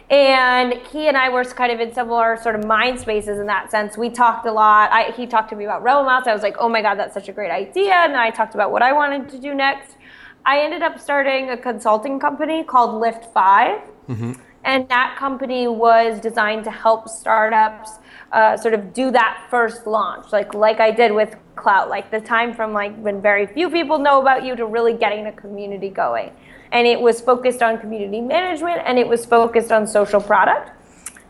And 0.09 0.73
he 0.91 1.07
and 1.07 1.15
I 1.15 1.29
were 1.29 1.43
kind 1.43 1.71
of 1.71 1.79
in 1.79 1.93
similar 1.93 2.35
sort 2.41 2.55
of 2.55 2.65
mind 2.65 2.99
spaces 2.99 3.37
in 3.37 3.45
that 3.45 3.69
sense. 3.69 3.95
We 3.95 4.09
talked 4.09 4.47
a 4.47 4.51
lot. 4.51 4.91
I, 4.91 5.11
he 5.11 5.27
talked 5.27 5.51
to 5.51 5.55
me 5.55 5.65
about 5.65 5.83
Rebel 5.83 6.03
Mouse. 6.03 6.25
I 6.25 6.33
was 6.33 6.41
like, 6.41 6.55
oh 6.59 6.67
my 6.67 6.81
God, 6.81 6.95
that's 6.95 7.13
such 7.13 7.29
a 7.29 7.31
great 7.31 7.51
idea. 7.51 7.93
And 7.93 8.15
I 8.15 8.31
talked 8.31 8.55
about 8.55 8.71
what 8.71 8.81
I 8.81 8.91
wanted 8.91 9.29
to 9.29 9.37
do 9.37 9.53
next. 9.53 9.97
I 10.45 10.61
ended 10.61 10.81
up 10.81 10.99
starting 10.99 11.49
a 11.49 11.57
consulting 11.57 12.19
company 12.19 12.63
called 12.63 12.99
Lift 12.99 13.25
5. 13.33 13.81
Mm-hmm. 14.09 14.33
And 14.63 14.89
that 14.89 15.15
company 15.17 15.67
was 15.67 16.19
designed 16.19 16.65
to 16.65 16.71
help 16.71 17.07
startups 17.07 17.91
uh, 18.31 18.57
sort 18.57 18.73
of 18.73 18.93
do 18.93 19.09
that 19.11 19.47
first 19.49 19.87
launch, 19.87 20.31
like 20.31 20.53
like 20.53 20.79
I 20.79 20.91
did 20.91 21.13
with 21.13 21.35
Klout, 21.55 21.89
like 21.89 22.11
the 22.11 22.19
time 22.19 22.53
from 22.53 22.73
like 22.73 22.95
when 22.97 23.21
very 23.21 23.47
few 23.47 23.69
people 23.69 23.97
know 23.97 24.21
about 24.21 24.43
you 24.43 24.55
to 24.55 24.65
really 24.65 24.93
getting 24.93 25.27
a 25.27 25.31
community 25.31 25.89
going. 25.89 26.31
And 26.71 26.85
it 26.85 26.99
was 26.99 27.21
focused 27.21 27.63
on 27.63 27.79
community 27.79 28.21
management 28.21 28.81
and 28.85 28.99
it 28.99 29.07
was 29.07 29.25
focused 29.25 29.71
on 29.71 29.87
social 29.87 30.21
product. 30.21 30.71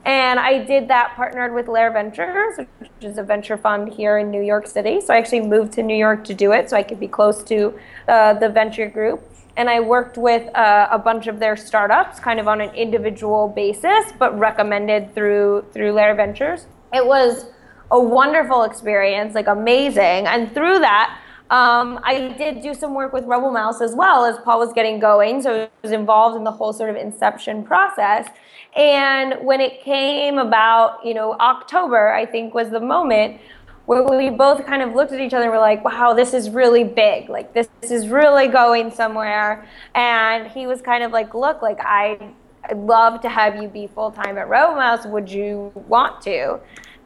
And 0.05 0.39
I 0.39 0.63
did 0.63 0.87
that 0.87 1.13
partnered 1.15 1.53
with 1.53 1.67
Lerer 1.67 1.93
Ventures, 1.93 2.57
which 2.57 2.89
is 3.01 3.17
a 3.17 3.23
venture 3.23 3.57
fund 3.57 3.93
here 3.93 4.17
in 4.17 4.31
New 4.31 4.41
York 4.41 4.65
City. 4.65 5.01
So 5.01 5.13
I 5.13 5.17
actually 5.17 5.41
moved 5.41 5.73
to 5.73 5.83
New 5.83 5.95
York 5.95 6.23
to 6.25 6.33
do 6.33 6.51
it 6.51 6.69
so 6.69 6.77
I 6.77 6.83
could 6.83 6.99
be 6.99 7.07
close 7.07 7.43
to 7.43 7.77
uh, 8.07 8.33
the 8.33 8.49
venture 8.49 8.89
group. 8.89 9.23
And 9.57 9.69
I 9.69 9.81
worked 9.81 10.17
with 10.17 10.55
uh, 10.55 10.87
a 10.89 10.97
bunch 10.97 11.27
of 11.27 11.39
their 11.39 11.57
startups 11.57 12.19
kind 12.19 12.39
of 12.39 12.47
on 12.47 12.61
an 12.61 12.73
individual 12.75 13.49
basis, 13.49 14.05
but 14.17 14.37
recommended 14.39 15.13
through 15.13 15.65
through 15.73 15.91
Lerer 15.93 16.15
Ventures. 16.15 16.65
It 16.93 17.05
was 17.05 17.47
a 17.91 17.99
wonderful 17.99 18.63
experience, 18.63 19.35
like 19.35 19.47
amazing. 19.47 20.27
And 20.27 20.53
through 20.53 20.79
that, 20.79 21.19
um, 21.49 21.99
I 22.03 22.35
did 22.37 22.61
do 22.61 22.73
some 22.73 22.93
work 22.93 23.11
with 23.11 23.25
Rebel 23.25 23.51
Mouse 23.51 23.81
as 23.81 23.95
well 23.95 24.23
as 24.23 24.37
Paul 24.39 24.59
was 24.59 24.71
getting 24.71 24.99
going. 24.99 25.41
So 25.41 25.63
I 25.63 25.69
was 25.81 25.91
involved 25.91 26.37
in 26.37 26.43
the 26.43 26.51
whole 26.51 26.73
sort 26.73 26.91
of 26.91 26.95
inception 26.95 27.63
process. 27.63 28.29
And 28.75 29.45
when 29.45 29.61
it 29.61 29.81
came 29.81 30.37
about, 30.37 31.05
you 31.05 31.13
know, 31.13 31.33
October, 31.33 32.13
I 32.13 32.25
think 32.25 32.53
was 32.53 32.69
the 32.69 32.79
moment 32.79 33.41
where 33.89 34.03
we 34.03 34.29
both 34.29 34.65
kind 34.67 34.83
of 34.83 34.93
looked 34.93 35.11
at 35.11 35.19
each 35.19 35.33
other 35.33 35.45
and 35.45 35.51
were 35.51 35.57
like, 35.57 35.83
wow, 35.83 36.13
this 36.13 36.35
is 36.35 36.51
really 36.51 36.83
big. 36.83 37.27
Like, 37.27 37.53
this, 37.53 37.67
this 37.81 37.89
is 37.89 38.07
really 38.07 38.47
going 38.47 38.91
somewhere. 38.91 39.67
And 39.95 40.45
he 40.45 40.67
was 40.67 40.79
kind 40.79 41.03
of 41.03 41.11
like, 41.11 41.33
look, 41.33 41.63
like, 41.63 41.79
I, 41.81 42.19
I'd 42.65 42.77
love 42.77 43.19
to 43.21 43.29
have 43.29 43.59
you 43.59 43.67
be 43.67 43.87
full 43.87 44.11
time 44.11 44.37
at 44.37 44.47
Mouse. 44.47 45.07
Would 45.07 45.31
you 45.31 45.71
want 45.87 46.21
to? 46.21 46.59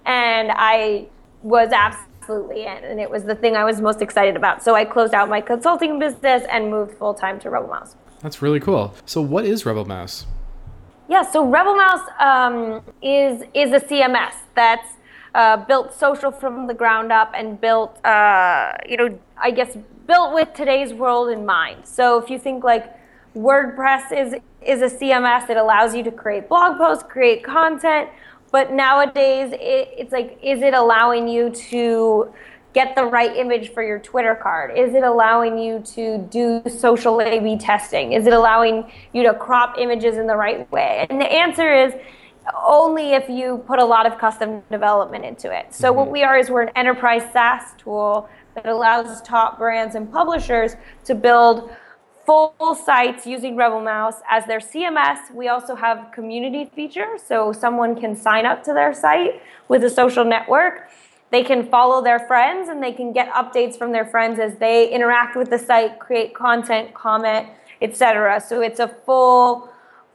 And 0.06 0.52
I 0.54 1.08
was 1.42 1.70
absolutely 1.72 2.64
in. 2.66 2.84
And 2.84 3.00
it 3.00 3.10
was 3.10 3.24
the 3.24 3.36
thing 3.36 3.56
I 3.56 3.64
was 3.64 3.80
most 3.80 4.02
excited 4.02 4.36
about. 4.36 4.62
So 4.62 4.76
I 4.76 4.84
closed 4.84 5.14
out 5.14 5.30
my 5.30 5.40
consulting 5.40 6.00
business 6.00 6.44
and 6.52 6.70
moved 6.70 6.98
full 6.98 7.14
time 7.14 7.40
to 7.40 7.50
Rebel 7.50 7.70
Mouse. 7.70 7.96
That's 8.20 8.42
really 8.42 8.60
cool. 8.60 8.94
So, 9.06 9.22
what 9.22 9.46
is 9.46 9.66
Rebel 9.66 9.86
Mouse? 9.86 10.26
Yeah, 11.10 11.24
so 11.24 11.46
Rebel 11.46 11.76
Mouse 11.76 12.08
um, 12.20 12.82
is 13.02 13.44
is 13.54 13.72
a 13.74 13.80
CMS 13.80 14.34
that's 14.56 14.88
uh, 15.36 15.58
built 15.58 15.94
social 15.94 16.32
from 16.32 16.68
the 16.68 16.74
ground 16.74 17.12
up 17.12 17.34
and 17.36 17.60
built, 17.60 18.04
uh, 18.06 18.74
you 18.88 18.98
know, 18.98 19.20
I 19.38 19.52
guess 19.52 19.78
built 20.08 20.34
with 20.34 20.54
today's 20.54 20.94
world 20.94 21.30
in 21.30 21.46
mind. 21.46 21.86
So 21.86 22.22
if 22.22 22.30
you 22.30 22.40
think 22.40 22.64
like 22.64 22.96
WordPress 23.36 24.12
is 24.12 24.36
is 24.62 24.82
a 24.82 24.96
CMS 24.96 25.48
that 25.48 25.58
allows 25.58 25.94
you 25.94 26.04
to 26.04 26.12
create 26.12 26.48
blog 26.48 26.78
posts, 26.78 27.04
create 27.04 27.44
content, 27.44 28.10
but 28.54 28.72
nowadays 28.72 29.52
it, 29.54 29.90
it's 29.98 30.14
like, 30.14 30.40
is 30.42 30.62
it 30.62 30.74
allowing 30.74 31.28
you 31.28 31.50
to 31.50 32.32
get 32.74 32.96
the 32.96 33.06
right 33.06 33.36
image 33.38 33.72
for 33.74 33.84
your 33.84 34.00
Twitter 34.00 34.36
card? 34.36 34.78
Is 34.78 34.96
it 34.96 35.04
allowing 35.04 35.58
you 35.58 35.80
to 35.96 36.18
do 36.30 36.62
social 36.70 37.22
A 37.22 37.40
B 37.40 37.58
testing? 37.58 38.14
Is 38.14 38.28
it 38.28 38.34
allowing 38.34 38.92
you 39.14 39.24
to 39.24 39.34
crop 39.34 39.78
images 39.78 40.18
in 40.18 40.28
the 40.28 40.36
right 40.36 40.70
way? 40.72 41.06
And 41.10 41.22
the 41.22 41.32
answer 41.32 41.74
is 41.74 41.94
only 42.62 43.14
if 43.14 43.30
you 43.30 43.64
put 43.68 43.80
a 43.80 43.86
lot 43.86 44.06
of 44.06 44.18
custom 44.18 44.62
development 44.70 45.24
into 45.24 45.56
it. 45.56 45.74
So, 45.74 45.90
mm-hmm. 45.90 45.98
what 46.00 46.12
we 46.12 46.24
are 46.24 46.38
is 46.38 46.50
we're 46.50 46.64
an 46.64 46.72
enterprise 46.76 47.24
SaaS 47.32 47.74
tool 47.78 48.28
that 48.56 48.66
allows 48.66 49.22
top 49.22 49.58
brands 49.58 49.96
and 49.96 50.12
publishers 50.12 50.76
to 51.06 51.16
build 51.16 51.72
full 52.26 52.76
sites 52.86 53.28
using 53.28 53.56
Rebel 53.56 53.82
Mouse 53.82 54.22
as 54.30 54.46
their 54.46 54.60
CMS. 54.60 55.34
We 55.34 55.50
also 55.50 55.76
have 55.76 56.12
community 56.14 56.72
features, 56.74 57.22
so 57.22 57.52
someone 57.52 58.00
can 58.00 58.16
sign 58.16 58.46
up 58.46 58.64
to 58.64 58.74
their 58.74 58.94
site 58.94 59.42
with 59.68 59.84
a 59.84 59.90
social 59.90 60.24
network 60.24 60.90
they 61.34 61.44
can 61.44 61.68
follow 61.68 62.00
their 62.04 62.20
friends 62.20 62.70
and 62.70 62.82
they 62.82 62.92
can 62.92 63.12
get 63.12 63.28
updates 63.34 63.76
from 63.76 63.92
their 63.92 64.06
friends 64.06 64.38
as 64.38 64.56
they 64.58 64.88
interact 64.92 65.36
with 65.36 65.50
the 65.50 65.58
site, 65.58 65.98
create 65.98 66.36
content, 66.36 66.94
comment, 66.94 67.48
etc. 67.82 68.40
So 68.40 68.62
it's 68.62 68.80
a 68.80 68.88
full 68.88 69.68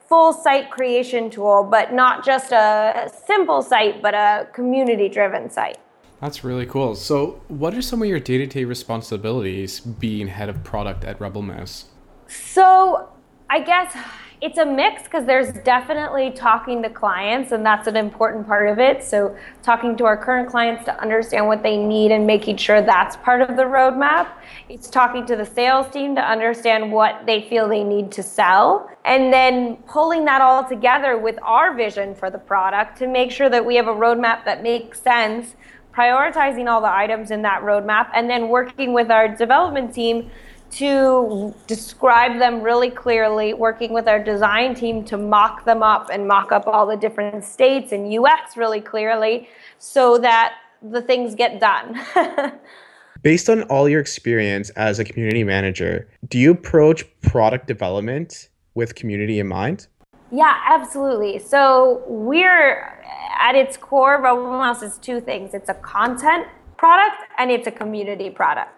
full 0.08 0.32
site 0.32 0.70
creation 0.70 1.28
tool, 1.28 1.66
but 1.68 1.92
not 1.92 2.24
just 2.24 2.52
a 2.52 3.10
simple 3.26 3.62
site, 3.62 4.00
but 4.00 4.14
a 4.14 4.46
community 4.54 5.08
driven 5.08 5.50
site. 5.50 5.78
That's 6.20 6.44
really 6.44 6.66
cool. 6.66 6.94
So, 6.94 7.40
what 7.48 7.74
are 7.74 7.82
some 7.82 8.00
of 8.00 8.08
your 8.08 8.20
day 8.20 8.38
to 8.38 8.46
day 8.46 8.64
responsibilities 8.64 9.80
being 9.80 10.28
head 10.28 10.48
of 10.48 10.62
product 10.62 11.04
at 11.04 11.20
Rebel 11.20 11.42
Mouse? 11.42 11.86
So, 12.28 13.08
I 13.50 13.58
guess 13.60 13.96
it's 14.40 14.58
a 14.58 14.64
mix 14.64 15.02
because 15.02 15.24
there's 15.24 15.52
definitely 15.64 16.30
talking 16.30 16.82
to 16.82 16.88
clients 16.88 17.50
and 17.50 17.66
that's 17.66 17.88
an 17.88 17.96
important 17.96 18.46
part 18.46 18.68
of 18.68 18.78
it. 18.78 19.02
So 19.02 19.36
talking 19.62 19.96
to 19.96 20.04
our 20.04 20.16
current 20.16 20.48
clients 20.48 20.84
to 20.84 21.00
understand 21.00 21.46
what 21.46 21.62
they 21.62 21.76
need 21.76 22.12
and 22.12 22.26
making 22.26 22.56
sure 22.56 22.80
that's 22.80 23.16
part 23.16 23.40
of 23.40 23.56
the 23.56 23.64
roadmap. 23.64 24.28
It's 24.68 24.88
talking 24.88 25.26
to 25.26 25.34
the 25.34 25.44
sales 25.44 25.92
team 25.92 26.14
to 26.14 26.22
understand 26.22 26.92
what 26.92 27.26
they 27.26 27.48
feel 27.48 27.68
they 27.68 27.82
need 27.82 28.12
to 28.12 28.22
sell 28.22 28.88
and 29.04 29.32
then 29.32 29.76
pulling 29.88 30.24
that 30.26 30.40
all 30.40 30.68
together 30.68 31.18
with 31.18 31.38
our 31.42 31.74
vision 31.74 32.14
for 32.14 32.30
the 32.30 32.38
product 32.38 32.98
to 32.98 33.08
make 33.08 33.32
sure 33.32 33.48
that 33.48 33.64
we 33.64 33.74
have 33.74 33.88
a 33.88 33.94
roadmap 33.94 34.44
that 34.44 34.62
makes 34.62 35.00
sense 35.00 35.56
prioritizing 35.92 36.68
all 36.68 36.80
the 36.80 36.92
items 36.92 37.32
in 37.32 37.42
that 37.42 37.62
roadmap 37.62 38.08
and 38.14 38.30
then 38.30 38.48
working 38.48 38.92
with 38.92 39.10
our 39.10 39.26
development 39.26 39.92
team 39.92 40.30
to 40.70 41.54
describe 41.66 42.38
them 42.38 42.60
really 42.62 42.90
clearly, 42.90 43.54
working 43.54 43.92
with 43.92 44.06
our 44.06 44.22
design 44.22 44.74
team 44.74 45.04
to 45.06 45.16
mock 45.16 45.64
them 45.64 45.82
up 45.82 46.10
and 46.12 46.28
mock 46.28 46.52
up 46.52 46.66
all 46.66 46.86
the 46.86 46.96
different 46.96 47.44
states 47.44 47.92
and 47.92 48.12
UX 48.12 48.56
really 48.56 48.80
clearly 48.80 49.48
so 49.78 50.18
that 50.18 50.54
the 50.82 51.02
things 51.02 51.34
get 51.34 51.60
done. 51.60 52.00
Based 53.22 53.48
on 53.48 53.62
all 53.64 53.88
your 53.88 54.00
experience 54.00 54.70
as 54.70 54.98
a 54.98 55.04
community 55.04 55.42
manager, 55.42 56.08
do 56.28 56.38
you 56.38 56.52
approach 56.52 57.04
product 57.20 57.66
development 57.66 58.48
with 58.74 58.94
community 58.94 59.40
in 59.40 59.48
mind? 59.48 59.88
Yeah, 60.30 60.56
absolutely. 60.68 61.38
So 61.38 62.02
we're 62.06 63.02
at 63.40 63.54
its 63.54 63.76
core, 63.76 64.20
Rebel 64.22 64.44
Mouse 64.44 64.82
is 64.82 64.98
two 64.98 65.20
things. 65.20 65.54
It's 65.54 65.68
a 65.68 65.74
content 65.74 66.46
product 66.76 67.22
and 67.38 67.50
it's 67.50 67.66
a 67.66 67.72
community 67.72 68.30
product. 68.30 68.72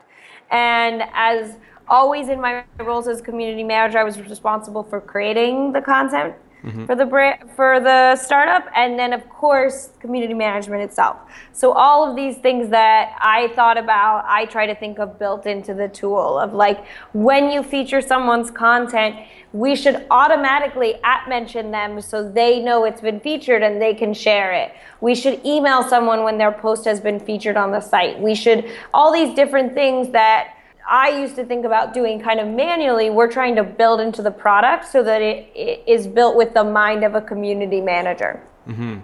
And 0.50 1.02
as 1.12 1.56
always 1.90 2.28
in 2.28 2.40
my 2.40 2.64
roles 2.78 3.08
as 3.08 3.20
community 3.20 3.64
manager, 3.64 3.98
I 3.98 4.04
was 4.04 4.18
responsible 4.20 4.82
for 4.82 5.00
creating 5.00 5.72
the 5.72 5.82
content 5.82 6.34
mm-hmm. 6.62 6.86
for 6.86 6.94
the 6.94 7.04
brand, 7.04 7.50
for 7.56 7.80
the 7.80 8.16
startup, 8.16 8.66
and 8.74 8.98
then 8.98 9.12
of 9.12 9.28
course 9.28 9.90
community 10.00 10.34
management 10.34 10.82
itself. 10.82 11.16
So 11.52 11.72
all 11.72 12.08
of 12.08 12.16
these 12.16 12.36
things 12.36 12.70
that 12.70 13.16
I 13.20 13.48
thought 13.54 13.78
about, 13.78 14.24
I 14.26 14.46
try 14.46 14.66
to 14.66 14.74
think 14.74 14.98
of 14.98 15.18
built 15.18 15.46
into 15.46 15.74
the 15.74 15.88
tool 15.88 16.38
of 16.38 16.52
like 16.54 16.84
when 17.12 17.50
you 17.50 17.62
feature 17.62 18.00
someone's 18.00 18.50
content, 18.50 19.16
we 19.52 19.74
should 19.74 20.06
automatically 20.10 20.94
at 21.02 21.28
mention 21.28 21.72
them 21.72 22.00
so 22.00 22.28
they 22.28 22.60
know 22.60 22.84
it's 22.84 23.00
been 23.00 23.18
featured 23.18 23.62
and 23.62 23.82
they 23.82 23.94
can 23.94 24.14
share 24.14 24.52
it. 24.52 24.72
We 25.00 25.14
should 25.14 25.44
email 25.44 25.82
someone 25.82 26.22
when 26.22 26.38
their 26.38 26.52
post 26.52 26.84
has 26.84 27.00
been 27.00 27.18
featured 27.18 27.56
on 27.56 27.72
the 27.72 27.80
site. 27.80 28.20
We 28.20 28.34
should 28.34 28.70
all 28.94 29.12
these 29.12 29.34
different 29.34 29.74
things 29.74 30.10
that 30.10 30.54
I 30.90 31.10
used 31.10 31.36
to 31.36 31.44
think 31.44 31.64
about 31.64 31.94
doing 31.94 32.20
kind 32.20 32.40
of 32.40 32.48
manually, 32.48 33.10
we're 33.10 33.30
trying 33.30 33.54
to 33.56 33.62
build 33.62 34.00
into 34.00 34.22
the 34.22 34.32
product 34.32 34.88
so 34.88 35.04
that 35.04 35.22
it, 35.22 35.48
it 35.54 35.84
is 35.86 36.08
built 36.08 36.36
with 36.36 36.52
the 36.52 36.64
mind 36.64 37.04
of 37.04 37.14
a 37.14 37.20
community 37.20 37.80
manager. 37.80 38.42
Mm-hmm. 38.68 38.98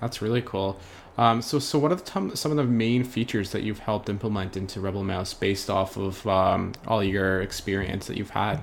That's 0.00 0.22
really 0.22 0.40
cool. 0.40 0.80
Um, 1.18 1.42
so, 1.42 1.58
so 1.58 1.78
what 1.78 1.92
are 1.92 1.96
the, 1.96 2.36
some 2.36 2.50
of 2.50 2.56
the 2.56 2.64
main 2.64 3.04
features 3.04 3.52
that 3.52 3.62
you've 3.62 3.80
helped 3.80 4.08
implement 4.08 4.56
into 4.56 4.80
Rebel 4.80 5.04
Mouse 5.04 5.34
based 5.34 5.68
off 5.68 5.96
of 5.96 6.26
um, 6.26 6.72
all 6.86 7.04
your 7.04 7.42
experience 7.42 8.06
that 8.06 8.16
you've 8.16 8.30
had? 8.30 8.60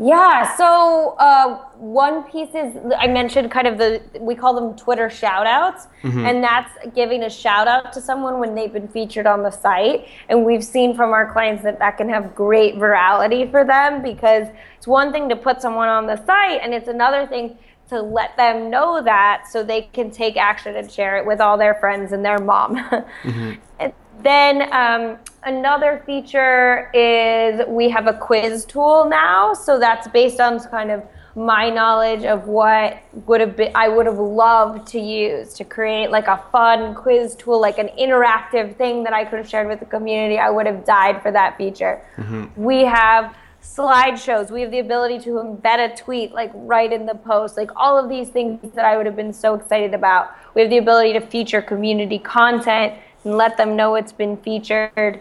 Yeah, 0.00 0.56
so 0.56 1.16
uh, 1.18 1.58
one 1.76 2.22
piece 2.22 2.54
is 2.54 2.76
I 2.96 3.08
mentioned 3.08 3.50
kind 3.50 3.66
of 3.66 3.78
the 3.78 4.00
we 4.20 4.36
call 4.36 4.54
them 4.54 4.76
Twitter 4.76 5.10
shout 5.10 5.46
outs, 5.46 5.88
mm-hmm. 6.02 6.24
and 6.24 6.42
that's 6.42 6.72
giving 6.94 7.24
a 7.24 7.30
shout 7.30 7.66
out 7.66 7.92
to 7.94 8.00
someone 8.00 8.38
when 8.38 8.54
they've 8.54 8.72
been 8.72 8.86
featured 8.86 9.26
on 9.26 9.42
the 9.42 9.50
site. 9.50 10.06
And 10.28 10.44
we've 10.44 10.62
seen 10.62 10.94
from 10.94 11.10
our 11.10 11.32
clients 11.32 11.64
that 11.64 11.80
that 11.80 11.96
can 11.96 12.08
have 12.08 12.34
great 12.36 12.76
virality 12.76 13.50
for 13.50 13.64
them 13.64 14.00
because 14.00 14.46
it's 14.76 14.86
one 14.86 15.10
thing 15.10 15.28
to 15.30 15.36
put 15.36 15.60
someone 15.60 15.88
on 15.88 16.06
the 16.06 16.24
site, 16.24 16.60
and 16.62 16.72
it's 16.72 16.88
another 16.88 17.26
thing 17.26 17.58
to 17.88 18.00
let 18.00 18.36
them 18.36 18.70
know 18.70 19.02
that 19.02 19.46
so 19.50 19.64
they 19.64 19.82
can 19.92 20.10
take 20.12 20.36
action 20.36 20.76
and 20.76 20.92
share 20.92 21.16
it 21.16 21.26
with 21.26 21.40
all 21.40 21.58
their 21.58 21.74
friends 21.74 22.12
and 22.12 22.24
their 22.24 22.38
mom. 22.38 22.76
mm-hmm. 23.22 23.88
then 24.22 24.72
um, 24.72 25.18
another 25.48 26.02
feature 26.04 26.90
is 26.92 27.66
we 27.66 27.88
have 27.88 28.06
a 28.06 28.12
quiz 28.12 28.64
tool 28.64 29.08
now. 29.08 29.54
So 29.54 29.78
that's 29.78 30.06
based 30.08 30.40
on 30.40 30.60
kind 30.68 30.90
of 30.90 31.02
my 31.34 31.70
knowledge 31.70 32.24
of 32.24 32.48
what 32.48 32.98
would 33.26 33.40
have 33.40 33.56
been 33.56 33.70
I 33.74 33.88
would 33.88 34.06
have 34.06 34.18
loved 34.18 34.88
to 34.88 35.00
use 35.00 35.54
to 35.54 35.64
create 35.64 36.10
like 36.10 36.26
a 36.26 36.42
fun 36.50 36.94
quiz 36.94 37.36
tool, 37.36 37.60
like 37.60 37.78
an 37.78 37.90
interactive 37.98 38.76
thing 38.76 39.04
that 39.04 39.12
I 39.12 39.24
could 39.24 39.38
have 39.38 39.48
shared 39.48 39.68
with 39.68 39.80
the 39.80 39.86
community. 39.86 40.38
I 40.38 40.50
would 40.50 40.66
have 40.66 40.84
died 40.84 41.22
for 41.22 41.30
that 41.32 41.56
feature. 41.56 42.02
Mm-hmm. 42.16 42.62
We 42.62 42.84
have 42.84 43.34
slideshows. 43.62 44.50
We 44.50 44.62
have 44.62 44.70
the 44.70 44.78
ability 44.80 45.18
to 45.20 45.30
embed 45.30 45.92
a 45.92 45.96
tweet 45.96 46.32
like 46.32 46.50
right 46.54 46.92
in 46.92 47.06
the 47.06 47.14
post. 47.14 47.56
Like 47.56 47.70
all 47.76 47.98
of 47.98 48.08
these 48.08 48.28
things 48.28 48.72
that 48.74 48.84
I 48.84 48.96
would 48.96 49.06
have 49.06 49.16
been 49.16 49.32
so 49.32 49.54
excited 49.54 49.94
about. 49.94 50.30
We 50.54 50.62
have 50.62 50.70
the 50.70 50.78
ability 50.78 51.12
to 51.14 51.20
feature 51.20 51.62
community 51.62 52.18
content 52.18 52.94
and 53.24 53.36
let 53.36 53.56
them 53.56 53.76
know 53.76 53.94
it's 53.94 54.12
been 54.12 54.36
featured. 54.36 55.20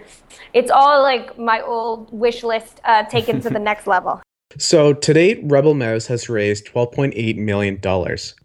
It's 0.53 0.71
all 0.71 1.01
like 1.01 1.37
my 1.37 1.61
old 1.61 2.11
wish 2.11 2.43
list 2.43 2.81
uh, 2.83 3.03
taken 3.03 3.41
to 3.41 3.49
the 3.49 3.59
next 3.71 3.87
level. 3.87 4.21
So 4.57 4.93
to 4.93 5.13
date, 5.13 5.39
Rebel 5.43 5.73
Mouse 5.73 6.07
has 6.07 6.29
raised 6.29 6.67
$12.8 6.67 7.37
million. 7.37 7.79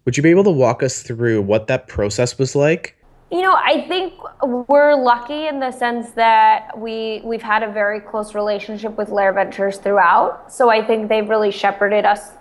Would 0.04 0.16
you 0.16 0.22
be 0.22 0.30
able 0.30 0.44
to 0.44 0.50
walk 0.50 0.82
us 0.82 1.02
through 1.02 1.42
what 1.42 1.68
that 1.68 1.86
process 1.86 2.38
was 2.38 2.56
like? 2.56 2.96
You 3.30 3.40
know, 3.40 3.54
I 3.54 3.86
think 3.88 4.12
we're 4.68 4.94
lucky 4.94 5.46
in 5.46 5.58
the 5.58 5.70
sense 5.70 6.10
that 6.10 6.76
we 6.76 7.22
we've 7.24 7.40
had 7.40 7.62
a 7.62 7.72
very 7.72 7.98
close 7.98 8.34
relationship 8.34 8.98
with 8.98 9.08
Lerer 9.08 9.32
Ventures 9.32 9.78
throughout. 9.78 10.52
So 10.52 10.68
I 10.68 10.84
think 10.84 11.08
they've 11.08 11.26
really 11.26 11.50
shepherded 11.50 12.04
us 12.04 12.32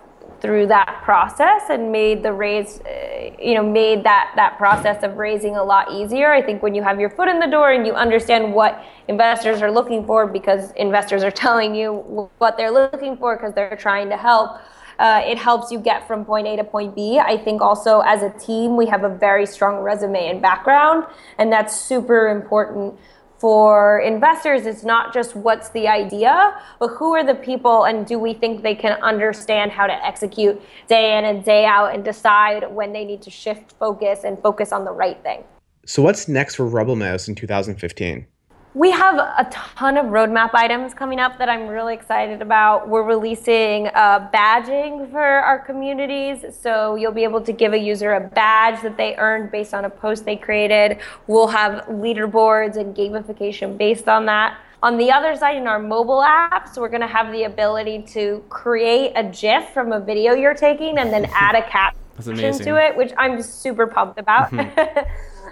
through 0.42 0.66
that 0.66 1.00
process 1.04 1.62
and 1.70 1.92
made 1.92 2.22
the 2.22 2.32
raise 2.32 2.80
uh, 2.80 3.30
you 3.40 3.54
know 3.54 3.62
made 3.62 4.02
that 4.02 4.32
that 4.34 4.58
process 4.58 5.02
of 5.04 5.16
raising 5.16 5.56
a 5.56 5.62
lot 5.62 5.90
easier 5.92 6.32
i 6.32 6.42
think 6.42 6.62
when 6.62 6.74
you 6.74 6.82
have 6.82 6.98
your 6.98 7.08
foot 7.08 7.28
in 7.28 7.38
the 7.38 7.46
door 7.46 7.70
and 7.70 7.86
you 7.86 7.94
understand 7.94 8.52
what 8.52 8.84
investors 9.06 9.62
are 9.62 9.70
looking 9.70 10.04
for 10.04 10.26
because 10.26 10.72
investors 10.72 11.22
are 11.22 11.30
telling 11.46 11.74
you 11.74 11.94
what 12.38 12.56
they're 12.56 12.72
looking 12.72 13.16
for 13.16 13.36
because 13.36 13.54
they're 13.54 13.76
trying 13.76 14.08
to 14.08 14.16
help 14.16 14.58
uh, 14.98 15.22
it 15.24 15.38
helps 15.38 15.72
you 15.72 15.78
get 15.80 16.06
from 16.06 16.24
point 16.24 16.46
A 16.46 16.54
to 16.54 16.62
point 16.62 16.94
B. 16.94 17.18
I 17.18 17.36
think 17.36 17.60
also 17.60 18.00
as 18.00 18.22
a 18.22 18.30
team, 18.38 18.76
we 18.76 18.86
have 18.86 19.02
a 19.02 19.08
very 19.08 19.46
strong 19.46 19.78
resume 19.78 20.28
and 20.28 20.40
background, 20.40 21.06
and 21.38 21.50
that's 21.50 21.74
super 21.74 22.28
important 22.28 22.94
for 23.42 23.98
investors, 23.98 24.66
it's 24.66 24.84
not 24.84 25.12
just 25.12 25.34
what's 25.34 25.70
the 25.70 25.88
idea, 25.88 26.56
but 26.78 26.90
who 26.90 27.12
are 27.12 27.24
the 27.24 27.34
people 27.34 27.86
and 27.86 28.06
do 28.06 28.16
we 28.16 28.34
think 28.34 28.62
they 28.62 28.76
can 28.76 28.92
understand 29.02 29.72
how 29.72 29.84
to 29.84 30.06
execute 30.06 30.62
day 30.86 31.18
in 31.18 31.24
and 31.24 31.44
day 31.44 31.64
out 31.64 31.92
and 31.92 32.04
decide 32.04 32.72
when 32.72 32.92
they 32.92 33.04
need 33.04 33.20
to 33.20 33.30
shift 33.30 33.72
focus 33.80 34.20
and 34.22 34.38
focus 34.38 34.70
on 34.70 34.84
the 34.84 34.92
right 34.92 35.20
thing. 35.24 35.42
So, 35.84 36.02
what's 36.02 36.28
next 36.28 36.54
for 36.54 36.66
Rebel 36.68 36.94
Mouse 36.94 37.26
in 37.26 37.34
2015? 37.34 38.28
We 38.74 38.90
have 38.90 39.16
a 39.16 39.46
ton 39.50 39.98
of 39.98 40.06
roadmap 40.06 40.54
items 40.54 40.94
coming 40.94 41.20
up 41.20 41.36
that 41.36 41.50
I'm 41.50 41.66
really 41.66 41.92
excited 41.92 42.40
about. 42.40 42.88
We're 42.88 43.02
releasing 43.02 43.88
uh, 43.88 44.30
badging 44.32 45.10
for 45.10 45.20
our 45.20 45.58
communities. 45.58 46.42
So 46.58 46.94
you'll 46.94 47.12
be 47.12 47.24
able 47.24 47.42
to 47.42 47.52
give 47.52 47.74
a 47.74 47.78
user 47.78 48.14
a 48.14 48.20
badge 48.20 48.80
that 48.80 48.96
they 48.96 49.14
earned 49.16 49.50
based 49.50 49.74
on 49.74 49.84
a 49.84 49.90
post 49.90 50.24
they 50.24 50.36
created. 50.36 51.00
We'll 51.26 51.48
have 51.48 51.84
leaderboards 51.84 52.76
and 52.76 52.96
gamification 52.96 53.76
based 53.76 54.08
on 54.08 54.24
that. 54.26 54.58
On 54.82 54.96
the 54.96 55.12
other 55.12 55.36
side, 55.36 55.56
in 55.56 55.66
our 55.66 55.78
mobile 55.78 56.22
apps, 56.22 56.78
we're 56.78 56.88
going 56.88 57.02
to 57.02 57.06
have 57.06 57.30
the 57.30 57.44
ability 57.44 58.04
to 58.14 58.42
create 58.48 59.12
a 59.16 59.22
GIF 59.22 59.68
from 59.74 59.92
a 59.92 60.00
video 60.00 60.32
you're 60.32 60.54
taking 60.54 60.96
and 60.96 61.12
then 61.12 61.26
add 61.34 61.54
a 61.54 61.62
caption 61.68 62.58
to 62.58 62.82
it, 62.82 62.96
which 62.96 63.12
I'm 63.18 63.42
super 63.42 63.86
pumped 63.86 64.18
about. 64.18 64.50
Mm-hmm. 64.50 65.00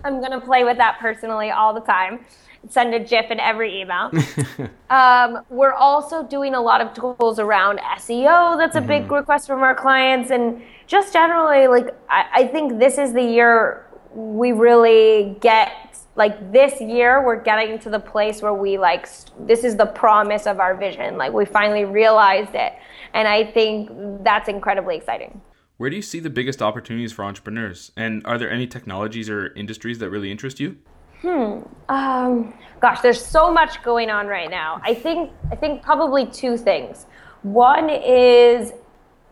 I'm 0.04 0.20
going 0.20 0.32
to 0.32 0.40
play 0.40 0.64
with 0.64 0.78
that 0.78 0.98
personally 0.98 1.50
all 1.50 1.74
the 1.74 1.82
time 1.82 2.24
send 2.68 2.94
a 2.94 3.00
GIF 3.00 3.30
in 3.30 3.40
every 3.40 3.80
email. 3.80 4.10
um, 4.90 5.44
we're 5.48 5.72
also 5.72 6.22
doing 6.22 6.54
a 6.54 6.60
lot 6.60 6.80
of 6.80 6.92
tools 6.94 7.38
around 7.38 7.78
SEO. 7.96 8.58
That's 8.58 8.76
a 8.76 8.78
mm-hmm. 8.78 8.88
big 8.88 9.12
request 9.12 9.46
from 9.46 9.62
our 9.62 9.74
clients, 9.74 10.30
and 10.30 10.62
just 10.86 11.12
generally, 11.12 11.68
like 11.68 11.94
I, 12.08 12.26
I 12.32 12.46
think 12.46 12.78
this 12.78 12.98
is 12.98 13.12
the 13.12 13.22
year 13.22 13.86
we 14.14 14.52
really 14.52 15.36
get 15.40 15.72
like 16.16 16.52
this 16.52 16.80
year 16.80 17.24
we're 17.24 17.40
getting 17.40 17.78
to 17.78 17.88
the 17.88 18.00
place 18.00 18.42
where 18.42 18.54
we 18.54 18.76
like 18.76 19.08
this 19.38 19.62
is 19.62 19.76
the 19.76 19.86
promise 19.86 20.46
of 20.46 20.58
our 20.58 20.76
vision 20.76 21.16
like 21.16 21.32
we 21.32 21.44
finally 21.44 21.84
realized 21.84 22.54
it 22.54 22.72
and 23.14 23.28
i 23.28 23.44
think 23.44 23.88
that's 24.24 24.48
incredibly 24.48 24.96
exciting 24.96 25.40
where 25.76 25.88
do 25.88 25.94
you 25.94 26.02
see 26.02 26.18
the 26.18 26.28
biggest 26.28 26.60
opportunities 26.60 27.12
for 27.12 27.24
entrepreneurs 27.24 27.92
and 27.96 28.20
are 28.26 28.36
there 28.36 28.50
any 28.50 28.66
technologies 28.66 29.30
or 29.30 29.54
industries 29.54 30.00
that 30.00 30.10
really 30.10 30.30
interest 30.30 30.58
you 30.58 30.76
Hmm. 31.22 31.60
Um, 31.88 32.54
gosh, 32.80 33.00
there's 33.00 33.24
so 33.24 33.52
much 33.52 33.82
going 33.82 34.10
on 34.10 34.26
right 34.26 34.50
now. 34.50 34.80
I 34.82 34.94
think 34.94 35.30
I 35.50 35.56
think 35.56 35.82
probably 35.82 36.26
two 36.26 36.56
things. 36.56 37.06
One 37.42 37.90
is 37.90 38.72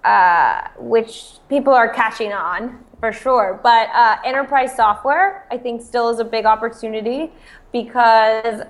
uh, 0.05 0.69
which 0.79 1.39
people 1.49 1.73
are 1.73 1.89
catching 1.89 2.33
on 2.33 2.85
for 3.01 3.13
sure, 3.13 3.61
but 3.63 3.89
uh, 3.95 4.17
enterprise 4.25 4.75
software 4.77 5.47
I 5.51 5.57
think 5.57 5.81
still 5.81 6.11
is 6.11 6.19
a 6.19 6.25
big 6.25 6.45
opportunity 6.45 7.33
because 7.73 8.63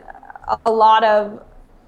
a 0.65 0.71
lot 0.71 1.03
of 1.03 1.43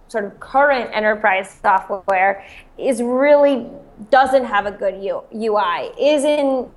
sort 0.08 0.24
of 0.24 0.38
current 0.40 0.90
enterprise 0.92 1.58
software 1.62 2.44
is 2.76 3.00
really 3.02 3.66
doesn't 4.10 4.44
have 4.44 4.66
a 4.66 4.72
good 4.72 4.94
UI, 5.32 5.92
isn't 6.00 6.68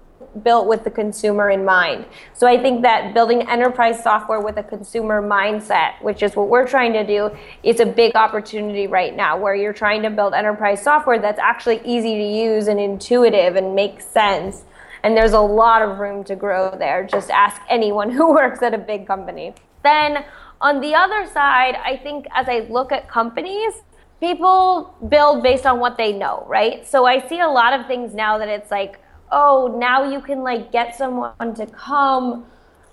built 0.44 0.68
with 0.68 0.84
the 0.84 0.90
consumer 0.90 1.50
in 1.50 1.64
mind. 1.64 2.06
So 2.34 2.48
I 2.48 2.62
think 2.62 2.82
that 2.82 3.14
building 3.14 3.48
enterprise 3.48 4.02
software 4.02 4.40
with 4.40 4.58
a 4.58 4.64
consumer 4.64 5.22
mindset, 5.22 6.02
which 6.02 6.24
is 6.24 6.36
what 6.36 6.50
we're 6.50 6.68
trying 6.68 6.94
to 6.94 7.06
do, 7.06 7.30
is 7.62 7.80
a 7.80 7.86
big 7.86 8.16
opportunity 8.16 8.88
right 8.88 9.16
now 9.16 9.38
where 9.38 9.56
you're 9.56 9.74
trying 9.74 10.02
to 10.04 10.10
build 10.10 10.34
enterprise 10.34 10.82
software 10.82 11.20
that's 11.20 11.40
actually 11.40 11.82
easy 11.86 12.16
to 12.16 12.24
use 12.24 12.68
and 12.68 12.80
intuitive 12.80 13.56
and 13.56 13.76
makes 13.76 14.06
sense. 14.06 14.64
And 15.04 15.16
there's 15.16 15.34
a 15.34 15.40
lot 15.40 15.82
of 15.82 16.00
room 16.00 16.24
to 16.26 16.36
grow 16.36 16.76
there. 16.78 17.06
Just 17.06 17.30
ask 17.30 17.62
anyone 17.70 18.10
who 18.18 18.34
works 18.34 18.62
at 18.62 18.74
a 18.74 18.78
big 18.78 19.06
company. 19.06 19.54
Then 19.84 20.26
on 20.62 20.80
the 20.80 20.96
other 20.96 21.28
side, 21.28 21.76
I 21.76 21.98
think 21.98 22.26
as 22.34 22.48
I 22.48 22.62
look 22.70 22.92
at 22.92 23.10
companies, 23.10 23.74
people 24.22 24.96
build 25.10 25.44
based 25.44 25.66
on 25.66 25.80
what 25.80 25.98
they 25.98 26.14
know, 26.14 26.46
right? 26.48 26.88
So 26.88 27.06
I 27.06 27.28
see 27.28 27.42
a 27.42 27.50
lot 27.50 27.78
of 27.78 27.86
things 27.88 28.14
now 28.14 28.38
that 28.38 28.48
it's 28.48 28.72
like, 28.72 29.03
oh, 29.34 29.76
now 29.80 30.10
you 30.10 30.22
can 30.22 30.44
like 30.44 30.72
get 30.72 30.96
someone 30.96 31.56
to 31.56 31.66
come 31.66 32.46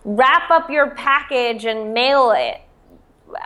wrap 0.04 0.50
up 0.50 0.70
your 0.70 0.90
package 0.90 1.66
and 1.66 1.92
mail 1.92 2.32
it 2.32 2.62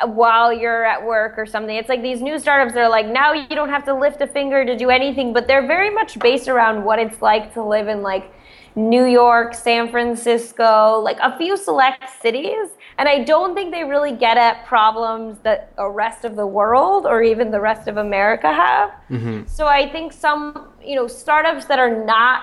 while 0.07 0.53
you're 0.53 0.85
at 0.85 1.05
work 1.05 1.35
or 1.37 1.45
something. 1.45 1.77
It's 1.77 1.89
like 1.89 2.01
these 2.01 2.23
new 2.23 2.39
startups 2.39 2.77
are 2.77 2.89
like, 2.89 3.07
now 3.07 3.33
you 3.33 3.49
don't 3.49 3.69
have 3.69 3.85
to 3.85 3.95
lift 3.95 4.21
a 4.21 4.27
finger 4.27 4.65
to 4.65 4.77
do 4.77 4.89
anything, 4.89 5.33
but 5.33 5.47
they're 5.47 5.67
very 5.67 5.91
much 5.91 6.19
based 6.21 6.49
around 6.49 6.85
what 6.85 6.99
it's 6.99 7.21
like 7.21 7.53
to 7.55 7.63
live 7.63 7.89
in 7.89 8.03
like 8.03 8.33
New 8.77 9.05
York, 9.05 9.55
San 9.55 9.91
Francisco, 9.91 11.01
like 11.01 11.19
a 11.21 11.37
few 11.37 11.57
select 11.57 12.05
cities. 12.21 12.69
And 12.99 13.09
I 13.09 13.25
don't 13.25 13.55
think 13.55 13.73
they 13.73 13.85
really 13.85 14.13
get 14.13 14.37
at 14.37 14.65
problems 14.67 15.39
that 15.43 15.75
the 15.77 15.89
rest 15.89 16.25
of 16.25 16.37
the 16.37 16.47
world 16.47 17.07
or 17.07 17.23
even 17.23 17.51
the 17.51 17.61
rest 17.61 17.89
of 17.89 17.97
America 17.97 18.53
have. 18.53 18.91
Mm-hmm. 19.11 19.47
So 19.47 19.67
I 19.67 19.91
think 19.91 20.13
some, 20.13 20.69
you 20.83 20.97
know, 20.97 21.07
startups 21.07 21.67
that 21.67 21.79
are 21.79 22.05
not 22.05 22.43